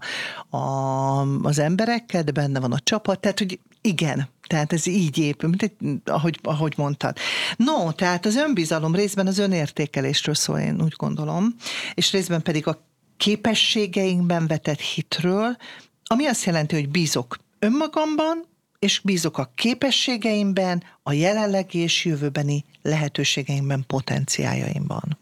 a, 0.58 1.22
az 1.42 1.60
emberekkel, 1.60 2.24
de 2.24 2.32
benne 2.32 2.60
van 2.60 2.72
a 2.72 2.80
csapat, 2.80 3.20
tehát 3.20 3.38
hogy 3.38 3.60
igen, 3.82 4.30
tehát 4.48 4.74
ez 4.74 4.88
így 4.88 5.18
épül, 5.18 5.50
mint 5.50 5.64
egy, 5.64 5.74
ahogy, 6.06 6.40
ahogy 6.44 6.74
mondtad. 6.78 7.18
No, 7.56 7.92
tehát 7.92 8.26
az 8.26 8.36
önbizalom 8.36 8.96
részben 8.96 9.28
az 9.28 9.38
önértékelésről 9.38 10.36
szól, 10.36 10.60
én 10.60 10.82
úgy 10.82 10.94
gondolom, 10.98 11.56
és 11.94 12.12
részben 12.12 12.42
pedig 12.42 12.68
a 12.68 12.86
képességeinkben 13.18 14.48
vetett 14.48 14.80
hitről, 14.80 15.58
ami 16.04 16.26
azt 16.26 16.44
jelenti, 16.44 16.76
hogy 16.76 16.90
bízok 16.90 17.38
önmagamban, 17.60 18.46
és 18.80 19.00
bízok 19.04 19.38
a 19.38 19.52
képességeimben, 19.56 20.84
a 21.04 21.14
jelenlegi 21.14 21.78
és 21.80 22.06
jövőbeni 22.06 22.66
lehetőségeimben, 22.82 23.84
potenciáljaimban. 23.88 25.18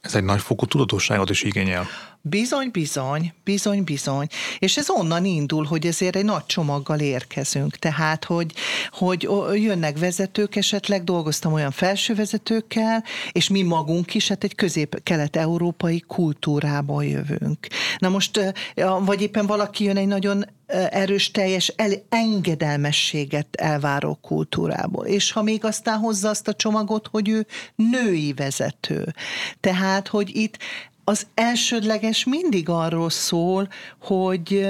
Ez 0.00 0.14
egy 0.14 0.24
nagyfokú 0.24 0.66
tudatosságot 0.66 1.30
is 1.30 1.42
igényel. 1.42 1.86
Bizony, 2.22 2.70
bizony, 2.72 3.32
bizony, 3.44 3.84
bizony. 3.84 4.26
És 4.58 4.76
ez 4.76 4.90
onnan 4.90 5.24
indul, 5.24 5.64
hogy 5.64 5.86
ezért 5.86 6.16
egy 6.16 6.24
nagy 6.24 6.46
csomaggal 6.46 6.98
érkezünk. 6.98 7.76
Tehát, 7.76 8.24
hogy, 8.24 8.52
hogy 8.90 9.28
jönnek 9.62 9.98
vezetők, 9.98 10.56
esetleg 10.56 11.04
dolgoztam 11.04 11.52
olyan 11.52 11.70
felső 11.70 12.14
vezetőkkel, 12.14 13.04
és 13.32 13.48
mi 13.48 13.62
magunk 13.62 14.14
is, 14.14 14.28
hát 14.28 14.44
egy 14.44 14.54
közép-kelet-európai 14.54 16.00
kultúrából 16.00 17.04
jövünk. 17.04 17.66
Na 17.98 18.08
most, 18.08 18.54
vagy 19.00 19.22
éppen 19.22 19.46
valaki 19.46 19.84
jön 19.84 19.96
egy 19.96 20.06
nagyon 20.06 20.44
erős, 20.90 21.30
teljes 21.30 21.74
engedelmességet 22.08 23.46
elváró 23.56 24.18
kultúrából. 24.22 25.06
És 25.06 25.32
ha 25.32 25.42
még 25.42 25.64
aztán 25.64 25.98
hozza 25.98 26.28
azt 26.28 26.48
a 26.48 26.54
csomagot, 26.54 27.08
hogy 27.10 27.28
ő 27.28 27.46
női 27.74 28.32
vezető. 28.32 29.14
Tehát, 29.60 29.89
hogy 30.08 30.36
itt 30.36 30.58
az 31.04 31.26
elsődleges 31.34 32.24
mindig 32.24 32.68
arról 32.68 33.10
szól, 33.10 33.68
hogy 34.00 34.68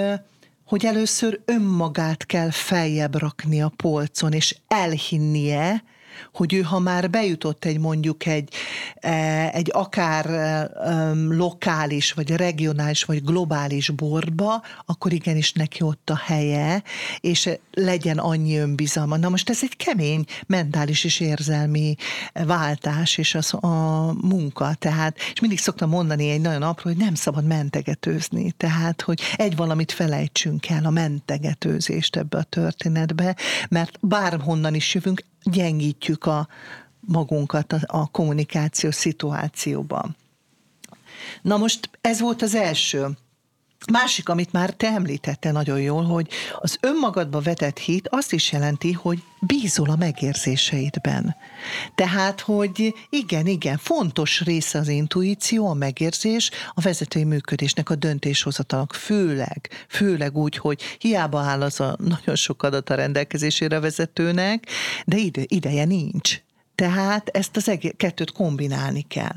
hogy 0.66 0.86
először 0.86 1.40
önmagát 1.44 2.26
kell 2.26 2.50
feljebb 2.50 3.18
rakni 3.18 3.62
a 3.62 3.72
polcon, 3.76 4.32
és 4.32 4.56
elhinnie, 4.68 5.82
hogy 6.32 6.54
ő, 6.54 6.60
ha 6.60 6.78
már 6.78 7.10
bejutott 7.10 7.64
egy 7.64 7.78
mondjuk 7.78 8.26
egy, 8.26 8.54
e, 8.94 9.50
egy 9.52 9.70
akár 9.72 10.26
lokális, 11.28 12.12
vagy 12.12 12.30
regionális, 12.30 13.04
vagy 13.04 13.24
globális 13.24 13.88
bordba, 13.88 14.62
akkor 14.86 15.12
igenis 15.12 15.52
neki 15.52 15.82
ott 15.82 16.10
a 16.10 16.16
helye, 16.16 16.82
és 17.20 17.48
legyen 17.72 18.18
annyi 18.18 18.56
önbizalma. 18.56 19.16
Na 19.16 19.28
most 19.28 19.50
ez 19.50 19.58
egy 19.62 19.76
kemény 19.76 20.24
mentális 20.46 21.04
és 21.04 21.20
érzelmi 21.20 21.94
váltás, 22.32 23.18
és 23.18 23.34
az 23.34 23.54
a 23.54 24.12
munka. 24.12 24.74
Tehát, 24.74 25.16
és 25.32 25.40
mindig 25.40 25.58
szoktam 25.58 25.88
mondani 25.88 26.30
egy 26.30 26.40
nagyon 26.40 26.62
apró, 26.62 26.90
hogy 26.90 26.96
nem 27.00 27.14
szabad 27.14 27.44
mentegetőzni. 27.44 28.50
Tehát, 28.50 29.00
hogy 29.00 29.20
egy 29.36 29.56
valamit 29.56 29.92
felejtsünk 29.92 30.68
el, 30.68 30.84
a 30.84 30.90
mentegetőzést 30.90 32.16
ebbe 32.16 32.38
a 32.38 32.42
történetbe, 32.42 33.36
mert 33.68 33.98
bárhonnan 34.00 34.74
is 34.74 34.94
jövünk, 34.94 35.22
gyengítjük 35.42 36.24
a 36.24 36.48
magunkat 37.00 37.72
a, 37.72 37.80
a 37.86 38.10
kommunikáció 38.10 38.90
szituációban. 38.90 40.16
Na 41.42 41.56
most 41.56 41.90
ez 42.00 42.20
volt 42.20 42.42
az 42.42 42.54
első 42.54 43.06
Másik, 43.86 44.28
amit 44.28 44.52
már 44.52 44.70
te 44.70 44.86
említette 44.86 45.50
nagyon 45.50 45.80
jól, 45.80 46.04
hogy 46.04 46.28
az 46.58 46.78
önmagadba 46.80 47.40
vetett 47.40 47.78
hit 47.78 48.08
azt 48.08 48.32
is 48.32 48.52
jelenti, 48.52 48.92
hogy 48.92 49.22
bízol 49.40 49.90
a 49.90 49.96
megérzéseidben. 49.96 51.36
Tehát, 51.94 52.40
hogy 52.40 52.94
igen, 53.10 53.46
igen, 53.46 53.78
fontos 53.78 54.40
része 54.40 54.78
az 54.78 54.88
intuíció, 54.88 55.68
a 55.68 55.74
megérzés, 55.74 56.50
a 56.74 56.80
vezetői 56.80 57.24
működésnek, 57.24 57.90
a 57.90 57.94
döntéshozatalak, 57.94 58.92
főleg, 58.92 59.86
főleg 59.88 60.36
úgy, 60.36 60.56
hogy 60.56 60.82
hiába 60.98 61.40
áll 61.40 61.62
az 61.62 61.80
a 61.80 61.96
nagyon 61.98 62.36
sok 62.36 62.62
adat 62.62 62.90
a 62.90 62.94
rendelkezésére 62.94 63.76
a 63.76 63.80
vezetőnek, 63.80 64.66
de 65.06 65.16
ide, 65.16 65.42
ideje 65.46 65.84
nincs. 65.84 66.40
Tehát 66.74 67.28
ezt 67.28 67.56
az 67.56 67.68
egész, 67.68 67.92
kettőt 67.96 68.32
kombinálni 68.32 69.02
kell. 69.02 69.36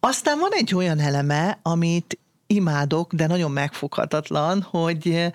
Aztán 0.00 0.38
van 0.38 0.50
egy 0.52 0.74
olyan 0.74 0.98
eleme, 0.98 1.58
amit 1.62 2.18
imádok, 2.50 3.12
de 3.12 3.26
nagyon 3.26 3.50
megfoghatatlan, 3.50 4.62
hogy, 4.62 5.32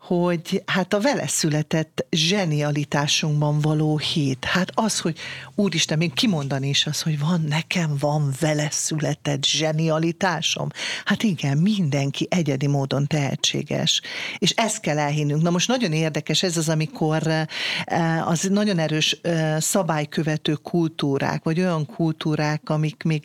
hogy 0.00 0.62
hát 0.66 0.94
a 0.94 1.00
vele 1.00 1.26
született 1.26 2.06
zsenialitásunkban 2.10 3.60
való 3.60 3.98
hit. 3.98 4.44
Hát 4.44 4.70
az, 4.74 5.00
hogy 5.00 5.18
úristen, 5.54 5.98
még 5.98 6.12
kimondani 6.12 6.68
is 6.68 6.86
az, 6.86 7.02
hogy 7.02 7.18
van, 7.18 7.44
nekem 7.48 7.96
van 8.00 8.32
vele 8.40 8.68
született 8.70 9.44
zsenialitásom. 9.44 10.68
Hát 11.04 11.22
igen, 11.22 11.58
mindenki 11.58 12.26
egyedi 12.30 12.66
módon 12.66 13.06
tehetséges. 13.06 14.00
És 14.38 14.50
ezt 14.50 14.80
kell 14.80 14.98
elhinnünk. 14.98 15.42
Na 15.42 15.50
most 15.50 15.68
nagyon 15.68 15.92
érdekes 15.92 16.42
ez 16.42 16.56
az, 16.56 16.68
amikor 16.68 17.26
eh, 17.26 18.28
az 18.28 18.42
nagyon 18.42 18.78
erős 18.78 19.18
eh, 19.22 19.60
szabálykövető 19.60 20.54
kultúrák, 20.54 21.44
vagy 21.44 21.60
olyan 21.60 21.86
kultúrák, 21.86 22.70
amik 22.70 23.02
még, 23.02 23.24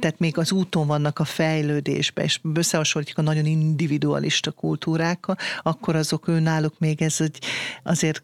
tehát 0.00 0.18
még 0.18 0.38
az 0.38 0.52
úton 0.52 0.86
vannak 0.86 1.18
a 1.18 1.24
fejlődésbe, 1.24 2.22
és 2.22 2.38
összehasonlítjuk 2.84 3.18
a 3.18 3.22
nagyon 3.22 3.46
individualista 3.46 4.50
kultúrákkal, 4.50 5.36
akkor 5.62 5.96
azok 5.96 6.28
ő 6.28 6.38
náluk 6.38 6.78
még 6.78 7.02
ez 7.02 7.20
egy, 7.20 7.38
azért, 7.82 8.22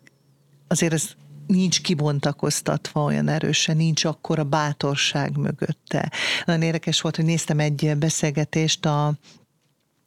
azért 0.68 0.92
ez 0.92 1.11
nincs 1.46 1.81
kibontakoztatva 1.81 3.05
olyan 3.05 3.29
erősen, 3.29 3.77
nincs 3.77 4.05
akkor 4.05 4.38
a 4.38 4.44
bátorság 4.44 5.37
mögötte. 5.37 6.12
Nagyon 6.44 6.62
érdekes 6.62 7.01
volt, 7.01 7.16
hogy 7.16 7.25
néztem 7.25 7.59
egy 7.59 7.94
beszélgetést 7.99 8.87
a 8.87 9.14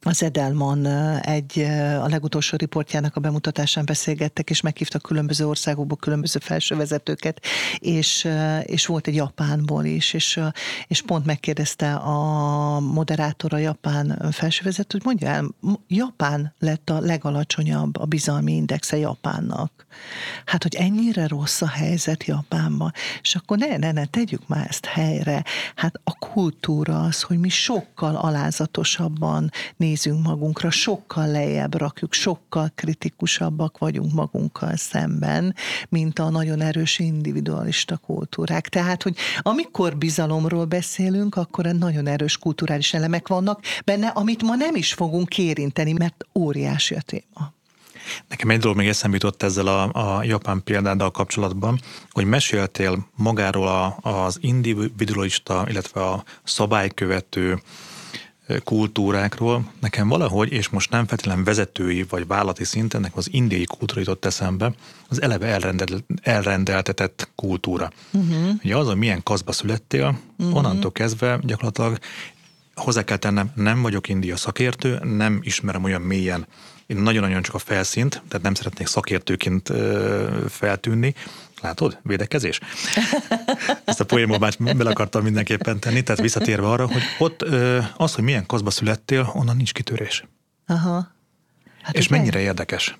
az 0.04 0.22
Edelman 0.22 0.86
egy 1.20 1.58
a 2.00 2.08
legutolsó 2.08 2.56
riportjának 2.56 3.16
a 3.16 3.20
bemutatásán 3.20 3.84
beszélgettek, 3.84 4.50
és 4.50 4.60
meghívtak 4.60 5.02
különböző 5.02 5.46
országokból 5.46 5.96
különböző 5.96 6.38
felsővezetőket, 6.38 7.40
és, 7.78 8.28
és 8.62 8.86
volt 8.86 9.06
egy 9.06 9.14
Japánból 9.14 9.84
is, 9.84 10.12
és, 10.12 10.40
és 10.86 11.02
pont 11.02 11.26
megkérdezte 11.26 11.94
a 11.94 12.80
moderátor 12.80 13.54
a 13.54 13.58
japán 13.58 14.28
felsővezető, 14.32 14.98
hogy 15.02 15.04
mondja 15.04 15.28
el, 15.28 15.54
Japán 15.88 16.54
lett 16.58 16.90
a 16.90 17.00
legalacsonyabb 17.00 17.96
a 17.96 18.04
bizalmi 18.04 18.52
indexe 18.52 18.96
Japánnak. 18.96 19.86
Hát, 20.44 20.62
hogy 20.62 20.74
ennyire 20.74 21.26
rossz 21.26 21.62
a 21.62 21.68
helyzet 21.68 22.24
Japánban, 22.24 22.92
és 23.22 23.34
akkor 23.34 23.58
ne, 23.58 23.76
ne, 23.76 23.92
ne, 23.92 24.04
tegyük 24.04 24.48
már 24.48 24.66
ezt 24.68 24.86
helyre. 24.86 25.44
Hát 25.74 26.00
a 26.04 26.12
kultúra 26.14 27.00
az, 27.00 27.22
hogy 27.22 27.38
mi 27.38 27.48
sokkal 27.48 28.16
alázatosabban 28.16 29.50
nézünk 29.76 29.92
nézünk 29.94 30.26
magunkra, 30.26 30.70
sokkal 30.70 31.26
lejjebb 31.26 31.74
rakjuk, 31.74 32.12
sokkal 32.12 32.72
kritikusabbak 32.74 33.78
vagyunk 33.78 34.12
magunkkal 34.12 34.76
szemben, 34.76 35.54
mint 35.88 36.18
a 36.18 36.30
nagyon 36.30 36.60
erős 36.60 36.98
individualista 36.98 37.96
kultúrák. 37.96 38.68
Tehát, 38.68 39.02
hogy 39.02 39.16
amikor 39.38 39.96
bizalomról 39.96 40.64
beszélünk, 40.64 41.36
akkor 41.36 41.64
nagyon 41.64 42.06
erős 42.06 42.38
kulturális 42.38 42.94
elemek 42.94 43.28
vannak 43.28 43.60
benne, 43.84 44.06
amit 44.06 44.42
ma 44.42 44.54
nem 44.54 44.74
is 44.74 44.92
fogunk 44.92 45.38
érinteni, 45.38 45.92
mert 45.92 46.26
óriási 46.34 46.94
a 46.94 47.00
téma. 47.00 47.52
Nekem 48.28 48.50
egy 48.50 48.58
dolog 48.58 48.76
még 48.76 48.88
eszembe 48.88 49.16
jutott 49.16 49.42
ezzel 49.42 49.66
a, 49.66 49.90
a 49.92 50.22
japán 50.24 50.62
példáddal 50.64 51.10
kapcsolatban, 51.10 51.80
hogy 52.10 52.24
meséltél 52.24 53.06
magáról 53.16 53.68
a, 53.68 53.98
az 54.02 54.38
individualista, 54.40 55.66
illetve 55.68 56.00
a 56.00 56.24
szabálykövető 56.44 57.62
kultúrákról. 58.64 59.72
Nekem 59.80 60.08
valahogy, 60.08 60.52
és 60.52 60.68
most 60.68 60.90
nem 60.90 61.06
feltétlenül 61.06 61.44
vezetői 61.44 62.02
vagy 62.02 62.26
vállalati 62.26 62.64
szinten, 62.64 63.00
nekem 63.00 63.18
az 63.18 63.28
indiai 63.30 63.64
kultúra 63.64 64.00
jutott 64.00 64.24
eszembe, 64.24 64.74
az 65.08 65.22
eleve 65.22 65.46
elrendel, 65.46 66.04
elrendeltetett 66.22 67.28
kultúra. 67.34 67.90
Uh-huh. 68.10 68.54
Ugye 68.64 68.76
az, 68.76 68.86
hogy 68.86 68.96
milyen 68.96 69.22
kaszba 69.22 69.52
születtél, 69.52 70.18
uh-huh. 70.38 70.56
onnantól 70.56 70.92
kezdve 70.92 71.38
gyakorlatilag 71.42 71.98
hozzá 72.74 73.02
kell 73.02 73.16
tennem, 73.16 73.50
nem 73.54 73.82
vagyok 73.82 74.08
india 74.08 74.36
szakértő, 74.36 74.98
nem 75.02 75.38
ismerem 75.42 75.84
olyan 75.84 76.02
mélyen 76.02 76.46
én 76.86 76.96
nagyon-nagyon 76.96 77.42
csak 77.42 77.54
a 77.54 77.58
felszínt, 77.58 78.22
tehát 78.28 78.42
nem 78.42 78.54
szeretnék 78.54 78.86
szakértőként 78.86 79.72
feltűnni. 80.48 81.14
Látod? 81.60 81.98
Védekezés? 82.02 82.60
Ezt 83.84 84.00
a 84.00 84.04
poémot 84.04 84.58
már 84.58 84.76
bele 84.76 84.90
akartam 84.90 85.22
mindenképpen 85.22 85.80
tenni, 85.80 86.02
tehát 86.02 86.20
visszatérve 86.20 86.68
arra, 86.68 86.86
hogy 86.86 87.02
ott 87.18 87.42
az, 87.96 88.14
hogy 88.14 88.24
milyen 88.24 88.46
kaszba 88.46 88.70
születtél, 88.70 89.32
onnan 89.34 89.56
nincs 89.56 89.72
kitörés. 89.72 90.24
Aha. 90.66 91.12
Hát 91.82 91.96
és 91.96 92.08
mennyire 92.08 92.40
érdekes, 92.40 92.98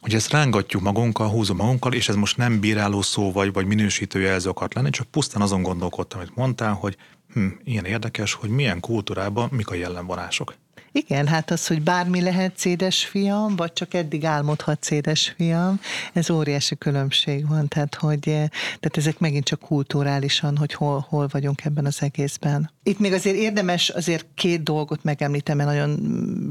hogy 0.00 0.14
ezt 0.14 0.30
rángatjuk 0.30 0.82
magunkkal, 0.82 1.28
húzom 1.28 1.56
magunkkal, 1.56 1.92
és 1.92 2.08
ez 2.08 2.14
most 2.14 2.36
nem 2.36 2.60
bíráló 2.60 3.02
szó 3.02 3.32
vagy, 3.32 3.52
vagy 3.52 3.66
minősítő 3.66 4.20
jelző 4.20 4.48
akart 4.48 4.74
lenni, 4.74 4.90
csak 4.90 5.06
pusztán 5.06 5.42
azon 5.42 5.62
gondolkodtam, 5.62 6.20
amit 6.20 6.36
mondtál, 6.36 6.72
hogy 6.72 6.96
hm, 7.32 7.46
ilyen 7.64 7.84
érdekes, 7.84 8.32
hogy 8.32 8.50
milyen 8.50 8.80
kultúrában 8.80 9.48
mik 9.52 9.70
a 9.70 9.74
jellemvonások. 9.74 10.54
Igen, 10.92 11.26
hát 11.26 11.50
az, 11.50 11.66
hogy 11.66 11.82
bármi 11.82 12.20
lehet 12.20 12.56
cédes 12.56 13.04
fiam, 13.04 13.56
vagy 13.56 13.72
csak 13.72 13.94
eddig 13.94 14.24
álmodhat 14.24 14.82
cédes 14.82 15.34
fiam, 15.36 15.80
ez 16.12 16.30
óriási 16.30 16.78
különbség 16.78 17.48
van, 17.48 17.68
tehát, 17.68 17.94
hogy, 17.94 18.28
eh, 18.28 18.48
tehát 18.64 18.96
ezek 18.96 19.18
megint 19.18 19.44
csak 19.44 19.60
kulturálisan, 19.60 20.56
hogy 20.56 20.74
hol, 20.74 21.06
hol 21.08 21.28
vagyunk 21.30 21.64
ebben 21.64 21.86
az 21.86 22.02
egészben. 22.02 22.70
Itt 22.82 22.98
még 22.98 23.12
azért 23.12 23.36
érdemes 23.36 23.88
azért 23.88 24.26
két 24.34 24.62
dolgot 24.62 25.04
megemlítem, 25.04 25.56
mert 25.56 25.68
nagyon 25.68 25.98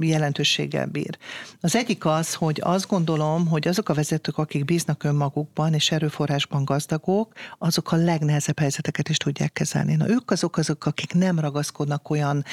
jelentőséggel 0.01 0.85
bír. 0.85 1.17
Az 1.61 1.75
egyik 1.75 2.05
az, 2.05 2.33
hogy 2.33 2.61
azt 2.63 2.87
gondolom, 2.87 3.47
hogy 3.47 3.67
azok 3.67 3.89
a 3.89 3.93
vezetők, 3.93 4.37
akik 4.37 4.65
bíznak 4.65 5.03
önmagukban 5.03 5.73
és 5.73 5.91
erőforrásban 5.91 6.65
gazdagok, 6.65 7.33
azok 7.57 7.91
a 7.91 7.95
legnehezebb 7.95 8.59
helyzeteket 8.59 9.09
is 9.09 9.17
tudják 9.17 9.53
kezelni. 9.53 9.95
Na 9.95 10.09
ők 10.09 10.31
azok 10.31 10.57
azok, 10.57 10.85
akik 10.85 11.13
nem 11.13 11.39
ragaszkodnak 11.39 12.09
olyan 12.09 12.45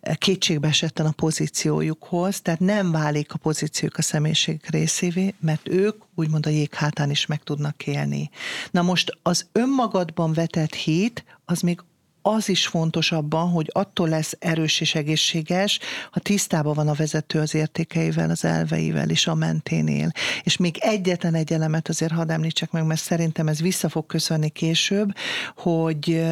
eh, 0.00 0.14
kétségbeesetten 0.14 1.06
a 1.06 1.10
pozíciójukhoz, 1.30 2.40
tehát 2.40 2.60
nem 2.60 2.90
válik 2.90 3.32
a 3.32 3.38
pozíciók 3.38 3.96
a 3.96 4.02
személyiség 4.02 4.60
részévé, 4.70 5.34
mert 5.40 5.68
ők 5.68 6.02
úgymond 6.14 6.46
a 6.46 6.50
jég 6.50 6.74
hátán 6.74 7.10
is 7.10 7.26
meg 7.26 7.42
tudnak 7.42 7.86
élni. 7.86 8.30
Na 8.70 8.82
most 8.82 9.18
az 9.22 9.46
önmagadban 9.52 10.32
vetett 10.32 10.74
hit, 10.74 11.24
az 11.44 11.60
még 11.60 11.80
az 12.22 12.48
is 12.48 12.66
fontos 12.66 13.12
abban, 13.12 13.48
hogy 13.48 13.70
attól 13.72 14.08
lesz 14.08 14.36
erős 14.38 14.80
és 14.80 14.94
egészséges, 14.94 15.78
ha 16.10 16.20
tisztában 16.20 16.74
van 16.74 16.88
a 16.88 16.94
vezető 16.94 17.40
az 17.40 17.54
értékeivel, 17.54 18.30
az 18.30 18.44
elveivel 18.44 19.10
és 19.10 19.26
a 19.26 19.34
menténél. 19.34 20.10
És 20.42 20.56
még 20.56 20.76
egyetlen 20.80 21.34
egy 21.34 21.52
elemet 21.52 21.88
azért 21.88 22.12
hadd 22.12 22.30
említsek 22.30 22.70
meg, 22.70 22.84
mert 22.86 23.00
szerintem 23.00 23.48
ez 23.48 23.60
vissza 23.60 23.88
fog 23.88 24.06
köszönni 24.06 24.48
később, 24.48 25.14
hogy 25.56 26.22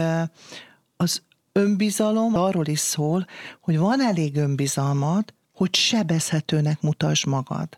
az 0.97 1.23
önbizalom 1.59 2.35
arról 2.35 2.67
is 2.67 2.79
szól, 2.79 3.27
hogy 3.61 3.79
van 3.79 4.01
elég 4.01 4.37
önbizalmad, 4.37 5.35
hogy 5.53 5.75
sebezhetőnek 5.75 6.81
mutasd 6.81 7.27
magad 7.27 7.69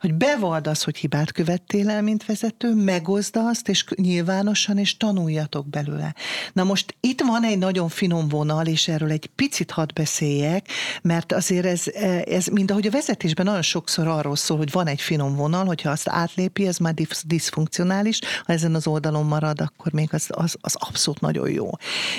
hogy 0.00 0.14
bevald 0.14 0.66
az, 0.66 0.82
hogy 0.82 0.96
hibát 0.96 1.32
követtél 1.32 1.90
el, 1.90 2.02
mint 2.02 2.26
vezető, 2.26 2.74
megozd 2.74 3.36
azt, 3.36 3.68
és 3.68 3.84
nyilvánosan, 3.94 4.78
és 4.78 4.96
tanuljatok 4.96 5.68
belőle. 5.68 6.14
Na 6.52 6.64
most 6.64 6.96
itt 7.00 7.20
van 7.20 7.44
egy 7.44 7.58
nagyon 7.58 7.88
finom 7.88 8.28
vonal, 8.28 8.66
és 8.66 8.88
erről 8.88 9.10
egy 9.10 9.26
picit 9.26 9.70
hadd 9.70 9.88
beszéljek, 9.94 10.68
mert 11.02 11.32
azért 11.32 11.66
ez, 11.66 11.82
ez 12.24 12.46
mind 12.46 12.70
ahogy 12.70 12.86
a 12.86 12.90
vezetésben 12.90 13.46
nagyon 13.46 13.62
sokszor 13.62 14.08
arról 14.08 14.36
szól, 14.36 14.56
hogy 14.56 14.70
van 14.70 14.86
egy 14.86 15.00
finom 15.00 15.36
vonal, 15.36 15.64
hogyha 15.64 15.90
azt 15.90 16.08
átlépi, 16.08 16.66
ez 16.66 16.76
már 16.76 16.94
diszfunkcionális, 17.26 18.18
ha 18.44 18.52
ezen 18.52 18.74
az 18.74 18.86
oldalon 18.86 19.26
marad, 19.26 19.60
akkor 19.60 19.92
még 19.92 20.08
az, 20.12 20.26
az, 20.28 20.56
az 20.60 20.76
abszolút 20.78 21.20
nagyon 21.20 21.50
jó. 21.50 21.70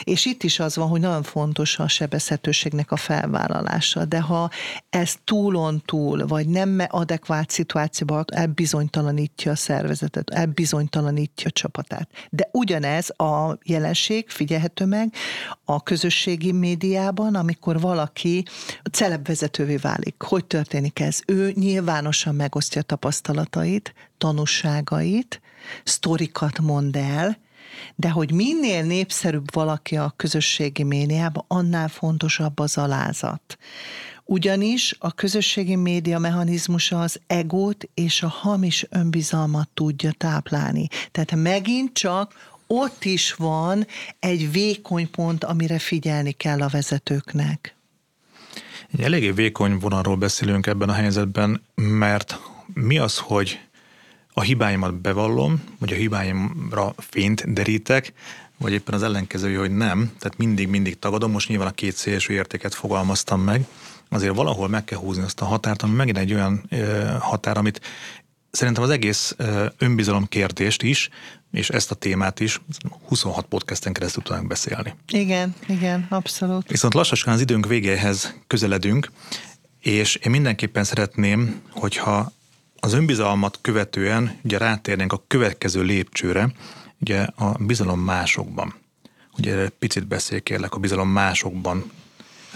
És 0.04 0.26
itt 0.26 0.44
is 0.44 0.60
az 0.60 0.76
van, 0.76 0.88
hogy 0.88 1.02
nagyon 1.02 1.24
fontos 1.24 1.80
a 1.80 1.88
sebezhetőségnek 1.88 2.92
a 2.92 2.98
felvállalása, 2.98 4.06
de 4.06 4.20
ha 4.20 4.50
ez 4.90 5.14
túlon 5.24 5.82
túl, 5.86 6.28
vagy 6.28 6.48
nem 6.48 6.82
adekvát 6.88 7.25
adekvát 7.26 7.52
szituációban 7.52 8.26
elbizonytalanítja 8.32 9.52
a 9.52 9.56
szervezetet, 9.56 10.30
elbizonytalanítja 10.30 11.48
a 11.48 11.52
csapatát. 11.52 12.10
De 12.30 12.50
ugyanez 12.52 13.10
a 13.10 13.58
jelenség 13.64 14.30
figyelhető 14.30 14.86
meg 14.86 15.14
a 15.66 15.84
közösségi 15.84 16.52
médiában, 16.52 17.36
amikor 17.36 17.80
valaki 17.80 18.46
celebvezetővé 18.92 19.76
válik. 19.76 20.22
Hogy 20.22 20.46
történik 20.46 21.00
ez? 21.00 21.20
Ő 21.28 21.52
nyilvánosan 21.56 22.36
megosztja 22.36 22.82
tapasztalatait, 22.82 23.94
tanúságait, 24.18 25.42
sztorikat 25.84 26.60
mond 26.60 26.96
el, 26.96 27.38
de 27.96 28.10
hogy 28.10 28.32
minél 28.32 28.84
népszerűbb 28.84 29.54
valaki 29.54 29.98
a 29.98 30.14
közösségi 30.16 30.84
médiában, 30.84 31.46
annál 31.48 31.88
fontosabb 31.88 32.60
az 32.60 32.78
alázat. 32.78 33.58
Ugyanis 34.26 34.96
a 35.00 35.12
közösségi 35.12 35.76
média 35.76 36.20
mechanizmusa 36.20 37.02
az 37.02 37.20
egót 37.28 37.90
és 37.94 38.24
a 38.24 38.28
hamis 38.28 38.86
önbizalmat 38.90 39.70
tudja 39.74 40.12
táplálni. 40.12 40.88
Tehát 41.12 41.36
megint 41.36 41.94
csak 41.94 42.54
ott 42.68 43.04
is 43.04 43.34
van 43.34 43.88
egy 44.20 44.52
vékony 44.52 45.10
pont, 45.12 45.44
amire 45.44 45.80
figyelni 45.80 46.32
kell 46.32 46.62
a 46.62 46.68
vezetőknek. 46.68 47.76
Egy 48.92 49.02
eléggé 49.02 49.32
vékony 49.32 49.78
vonalról 49.80 50.16
beszélünk 50.16 50.68
ebben 50.68 50.90
a 50.90 50.94
helyzetben, 50.94 51.62
mert 51.76 52.40
mi 52.74 52.98
az, 52.98 53.18
hogy 53.18 53.60
a 54.34 54.42
hibáimat 54.42 54.94
bevallom, 55.02 55.64
vagy 55.78 55.94
a 55.94 55.96
hibáimra 55.96 56.94
fényt 56.98 57.54
derítek, 57.54 58.14
vagy 58.58 58.72
éppen 58.72 58.94
az 58.94 59.04
ellenkezője, 59.04 59.58
hogy 59.60 59.72
nem, 59.72 60.12
tehát 60.20 60.38
mindig-mindig 60.38 61.00
tagadom, 61.00 61.32
most 61.32 61.48
nyilván 61.48 61.68
a 61.68 61.72
két 61.72 61.96
szélső 61.96 62.34
értéket 62.34 62.74
fogalmaztam 62.74 63.42
meg, 63.42 63.66
azért 64.16 64.36
valahol 64.36 64.68
meg 64.68 64.84
kell 64.84 65.00
húzni 65.00 65.24
azt 65.24 65.42
a 65.42 65.46
határt, 65.46 65.82
ami 65.82 65.94
megint 65.94 66.18
egy 66.18 66.34
olyan 66.34 66.64
ö, 66.70 67.14
határ, 67.20 67.58
amit 67.58 67.82
szerintem 68.52 68.84
az 68.84 68.90
egész 68.90 69.34
ö, 69.38 69.66
önbizalom 69.78 70.26
kérdést 70.28 70.84
is, 70.84 71.10
és 71.52 71.70
ezt 71.70 71.92
a 71.92 71.96
témát 71.96 72.40
is 72.40 72.62
26 73.08 73.46
podcasten 73.46 73.94
keresztül 73.94 74.24
tudnánk 74.24 74.48
beszélni. 74.48 74.94
Igen, 75.08 75.56
igen, 75.68 76.06
abszolút. 76.10 76.70
Viszont 76.70 76.94
lassan 76.94 77.34
az 77.34 77.42
időnk 77.42 77.68
végéhez 77.68 78.36
közeledünk, 78.48 79.12
és 79.80 80.16
én 80.16 80.32
mindenképpen 80.32 80.84
szeretném, 80.84 81.62
hogyha 81.70 82.32
az 82.80 82.94
önbizalmat 82.94 83.60
követően 83.62 84.40
ugye 84.44 84.58
rátérnénk 84.58 85.14
a 85.14 85.24
következő 85.28 85.82
lépcsőre, 85.82 86.52
ugye 87.00 87.22
a 87.22 87.52
bizalom 87.60 88.00
másokban. 88.00 88.76
Ugye 89.38 89.70
picit 89.70 90.08
beszélj 90.08 90.42
kérlek 90.42 90.74
a 90.74 90.80
bizalom 90.80 91.10
másokban 91.10 91.92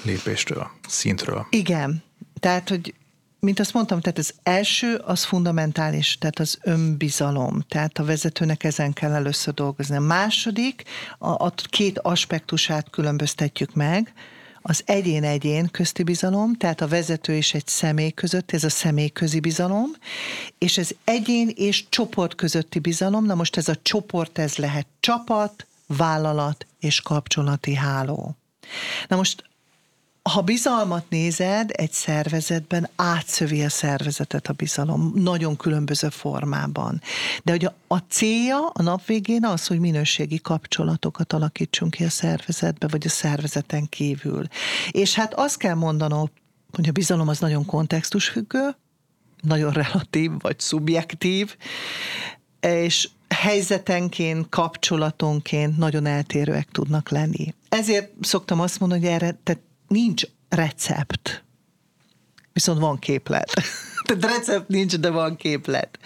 lépéstől, 0.04 0.68
szintről. 0.88 1.48
Igen, 1.50 2.04
tehát, 2.40 2.70
hogy 2.70 2.94
mint 3.40 3.60
azt 3.60 3.74
mondtam, 3.74 4.00
tehát 4.00 4.18
az 4.18 4.34
első 4.44 4.96
az 4.96 5.24
fundamentális, 5.24 6.18
tehát 6.18 6.40
az 6.40 6.58
önbizalom, 6.62 7.62
tehát 7.68 7.98
a 7.98 8.04
vezetőnek 8.04 8.64
ezen 8.64 8.94
kell 8.94 9.12
először 9.12 9.54
dolgozni. 9.54 9.96
A 9.96 10.00
második, 10.00 10.84
a, 11.18 11.46
a 11.46 11.54
két 11.70 12.00
aspektusát 12.00 12.90
különböztetjük 12.90 13.74
meg, 13.74 14.14
az 14.62 14.84
egyén-egyén 14.86 15.70
közti 15.72 16.04
bizalom, 16.04 16.56
tehát 16.56 16.82
a 16.82 16.88
vezető 16.88 17.34
és 17.34 17.54
egy 17.54 17.68
személy 17.68 18.12
között, 18.12 18.52
ez 18.52 18.64
a 18.64 18.70
személy 18.70 19.10
közi 19.10 19.40
bizalom, 19.40 19.90
és 20.58 20.78
ez 20.78 20.90
egyén 21.04 21.52
és 21.56 21.90
csoport 21.90 22.36
közötti 22.36 22.80
bizalom, 22.80 23.26
na 23.26 23.36
most 23.36 23.58
ez 23.58 23.68
a 23.68 23.76
csoport, 23.82 24.38
ez 24.38 24.56
lehet 24.56 24.88
csapat, 25.00 25.68
vállalat 25.88 26.66
és 26.80 27.02
kapcsolati 27.02 27.74
háló. 27.74 28.36
Na 29.08 29.16
most 29.16 29.49
ha 30.22 30.42
bizalmat 30.42 31.10
nézed 31.10 31.70
egy 31.74 31.92
szervezetben, 31.92 32.90
átszövi 32.96 33.64
a 33.64 33.70
szervezetet 33.70 34.48
a 34.48 34.54
bizalom 34.54 35.12
nagyon 35.16 35.56
különböző 35.56 36.10
formában. 36.10 37.02
De 37.44 37.52
hogy 37.52 37.66
a, 37.66 37.76
a 37.88 37.98
célja 37.98 38.68
a 38.68 38.82
nap 38.82 39.06
végén 39.06 39.46
az, 39.46 39.68
hogy 39.68 39.80
minőségi 39.80 40.42
kapcsolatokat 40.42 41.34
alakítsunk 41.34 41.92
ki 41.92 42.04
a 42.04 42.10
szervezetbe, 42.10 42.88
vagy 42.88 43.06
a 43.06 43.10
szervezeten 43.10 43.90
kívül. 43.90 44.48
És 44.92 45.16
hát 45.16 45.34
azt 45.34 45.58
kell 45.58 45.76
mondanom 45.76 46.30
hogy 46.72 46.88
a 46.88 46.92
bizalom 46.92 47.28
az 47.28 47.40
nagyon 47.40 47.66
kontextusfüggő, 47.66 48.76
nagyon 49.42 49.72
relatív 49.72 50.32
vagy 50.40 50.60
szubjektív, 50.60 51.56
és 52.60 53.10
helyzetenként, 53.30 54.50
kapcsolatonként 54.50 55.78
nagyon 55.78 56.06
eltérőek 56.06 56.68
tudnak 56.72 57.10
lenni. 57.10 57.54
Ezért 57.70 58.12
szoktam 58.22 58.60
azt 58.60 58.80
mondani, 58.80 59.02
hogy 59.02 59.12
erre 59.12 59.40
tehát 59.44 59.62
nincs 59.90 60.24
recept, 60.50 61.44
viszont 62.54 62.80
van 62.80 63.00
képlet. 63.00 63.52
tehát 64.06 64.38
recept 64.38 64.68
nincs, 64.68 64.98
de 64.98 65.10
van 65.10 65.36
képlet. 65.36 66.00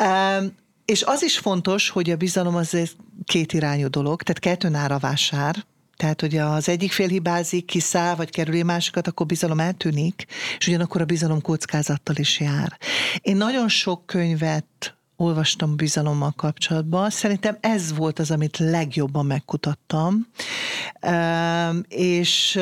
Um, 0.00 0.54
és 0.84 1.02
az 1.02 1.22
is 1.22 1.38
fontos, 1.38 1.88
hogy 1.88 2.10
a 2.10 2.16
bizalom 2.16 2.54
az 2.54 2.94
két 3.24 3.52
irányú 3.52 3.88
dolog, 3.88 4.22
tehát 4.22 4.40
kettőn 4.40 4.74
ára 4.74 4.98
vásár, 4.98 5.64
tehát, 5.96 6.20
hogy 6.20 6.36
az 6.36 6.68
egyik 6.68 6.92
fél 6.92 7.08
hibázik, 7.08 7.64
kiszáll, 7.64 8.14
vagy 8.14 8.30
kerüli 8.30 8.62
másikat, 8.62 9.06
akkor 9.06 9.26
bizalom 9.26 9.60
eltűnik, 9.60 10.26
és 10.58 10.66
ugyanakkor 10.66 11.00
a 11.00 11.04
bizalom 11.04 11.40
kockázattal 11.40 12.16
is 12.16 12.40
jár. 12.40 12.78
Én 13.20 13.36
nagyon 13.36 13.68
sok 13.68 14.06
könyvet 14.06 14.95
olvastam 15.16 15.76
bizalommal 15.76 16.32
kapcsolatban. 16.36 17.10
Szerintem 17.10 17.56
ez 17.60 17.96
volt 17.96 18.18
az, 18.18 18.30
amit 18.30 18.58
legjobban 18.58 19.26
megkutattam. 19.26 20.26
És, 21.88 22.58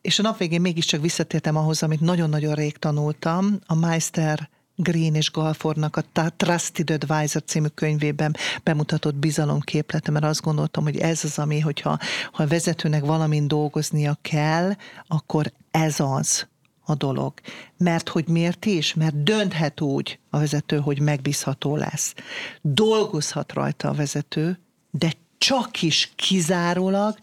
és 0.00 0.18
a 0.18 0.22
nap 0.22 0.38
végén 0.38 0.60
mégiscsak 0.60 1.00
visszatértem 1.00 1.56
ahhoz, 1.56 1.82
amit 1.82 2.00
nagyon-nagyon 2.00 2.54
rég 2.54 2.76
tanultam, 2.76 3.58
a 3.66 3.74
Meister 3.74 4.48
Green 4.80 5.14
és 5.14 5.30
Galfordnak 5.30 5.96
a 5.96 6.04
Trusted 6.36 6.90
Advisor 6.90 7.42
című 7.44 7.66
könyvében 7.66 8.36
bemutatott 8.62 9.14
bizalomképlete, 9.14 10.10
mert 10.10 10.24
azt 10.24 10.42
gondoltam, 10.42 10.84
hogy 10.84 10.96
ez 10.96 11.24
az, 11.24 11.38
ami, 11.38 11.60
hogyha 11.60 11.98
ha 12.32 12.42
a 12.42 12.46
vezetőnek 12.46 13.04
valamin 13.04 13.48
dolgoznia 13.48 14.18
kell, 14.22 14.72
akkor 15.06 15.52
ez 15.70 16.00
az 16.00 16.46
a 16.88 16.94
dolog. 16.94 17.32
Mert 17.76 18.08
hogy 18.08 18.28
miért 18.28 18.66
is? 18.66 18.94
Mert 18.94 19.22
dönthet 19.22 19.80
úgy 19.80 20.18
a 20.30 20.38
vezető, 20.38 20.78
hogy 20.78 21.00
megbízható 21.00 21.76
lesz. 21.76 22.14
Dolgozhat 22.60 23.52
rajta 23.52 23.88
a 23.88 23.92
vezető, 23.92 24.58
de 24.90 25.12
csak 25.38 25.82
is 25.82 26.12
kizárólag 26.16 27.18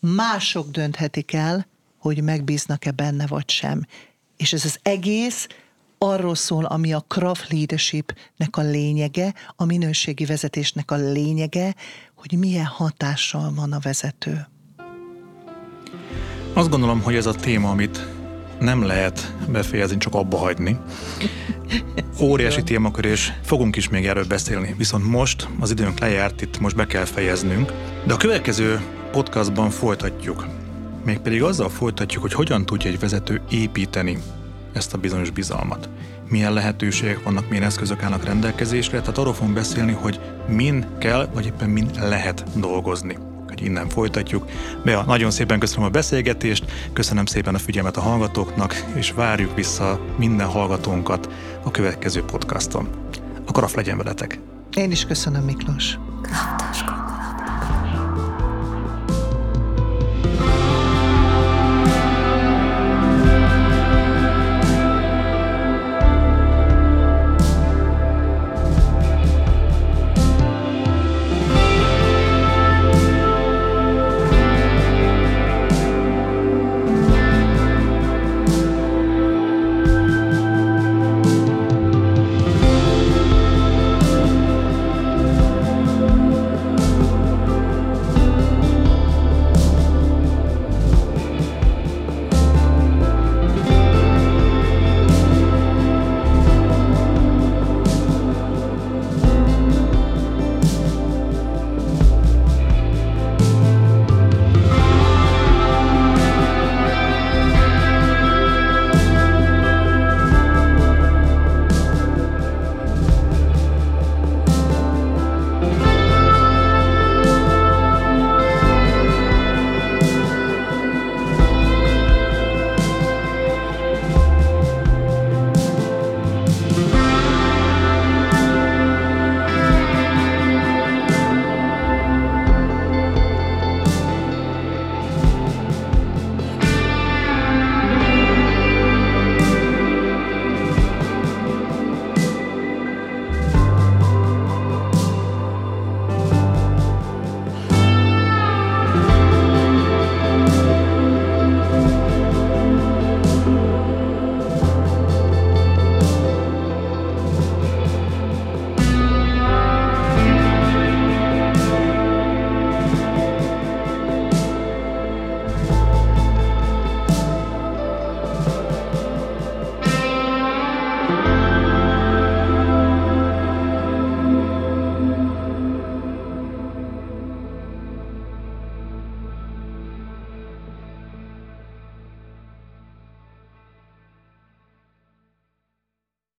mások 0.00 0.70
dönthetik 0.70 1.32
el, 1.32 1.66
hogy 1.98 2.22
megbíznak-e 2.22 2.90
benne 2.90 3.26
vagy 3.26 3.50
sem. 3.50 3.86
És 4.36 4.52
ez 4.52 4.64
az 4.64 4.78
egész 4.82 5.48
arról 5.98 6.34
szól, 6.34 6.64
ami 6.64 6.92
a 6.92 7.04
craft 7.08 7.50
leadershipnek 7.50 8.56
a 8.56 8.62
lényege, 8.62 9.34
a 9.56 9.64
minőségi 9.64 10.24
vezetésnek 10.24 10.90
a 10.90 10.96
lényege, 10.96 11.74
hogy 12.14 12.38
milyen 12.38 12.64
hatással 12.64 13.52
van 13.54 13.72
a 13.72 13.78
vezető. 13.78 14.46
Azt 16.52 16.70
gondolom, 16.70 17.02
hogy 17.02 17.14
ez 17.14 17.26
a 17.26 17.34
téma, 17.34 17.70
amit 17.70 18.19
nem 18.60 18.82
lehet 18.82 19.34
befejezni, 19.48 19.96
csak 19.96 20.14
abba 20.14 20.36
hagyni. 20.36 20.76
Óriási 22.20 22.62
témakör, 22.62 23.04
és 23.04 23.32
fogunk 23.42 23.76
is 23.76 23.88
még 23.88 24.06
erről 24.06 24.24
beszélni. 24.24 24.74
Viszont 24.78 25.06
most 25.06 25.48
az 25.60 25.70
időnk 25.70 25.98
lejárt, 25.98 26.42
itt 26.42 26.60
most 26.60 26.76
be 26.76 26.86
kell 26.86 27.04
fejeznünk. 27.04 27.72
De 28.04 28.12
a 28.12 28.16
következő 28.16 28.80
podcastban 29.12 29.70
folytatjuk. 29.70 30.46
Mégpedig 31.04 31.42
azzal 31.42 31.68
folytatjuk, 31.68 32.22
hogy 32.22 32.32
hogyan 32.32 32.66
tudja 32.66 32.90
egy 32.90 32.98
vezető 32.98 33.40
építeni 33.50 34.18
ezt 34.72 34.94
a 34.94 34.98
bizonyos 34.98 35.30
bizalmat. 35.30 35.88
Milyen 36.28 36.52
lehetőségek 36.52 37.22
vannak, 37.22 37.48
milyen 37.48 37.64
eszközök 37.64 38.02
állnak 38.02 38.24
rendelkezésre, 38.24 39.00
tehát 39.00 39.18
arról 39.18 39.34
fogunk 39.34 39.54
beszélni, 39.54 39.92
hogy 39.92 40.20
min 40.48 40.86
kell, 40.98 41.28
vagy 41.34 41.46
éppen 41.46 41.70
min 41.70 41.90
lehet 42.00 42.44
dolgozni 42.58 43.16
hogy 43.60 43.68
innen 43.68 43.88
folytatjuk. 43.88 44.44
Bea, 44.84 45.04
nagyon 45.06 45.30
szépen 45.30 45.58
köszönöm 45.58 45.84
a 45.84 45.88
beszélgetést, 45.88 46.64
köszönöm 46.92 47.26
szépen 47.26 47.54
a 47.54 47.58
figyelmet 47.58 47.96
a 47.96 48.00
hallgatóknak, 48.00 48.84
és 48.94 49.12
várjuk 49.12 49.54
vissza 49.54 50.00
minden 50.16 50.46
hallgatónkat 50.46 51.32
a 51.64 51.70
következő 51.70 52.22
podcaston. 52.22 52.88
A 53.46 53.52
Kraf 53.52 53.74
legyen 53.74 53.96
veletek! 53.96 54.38
Én 54.74 54.90
is 54.90 55.04
köszönöm, 55.04 55.44
Miklós. 55.44 55.98
Kraftoskor. 56.22 57.19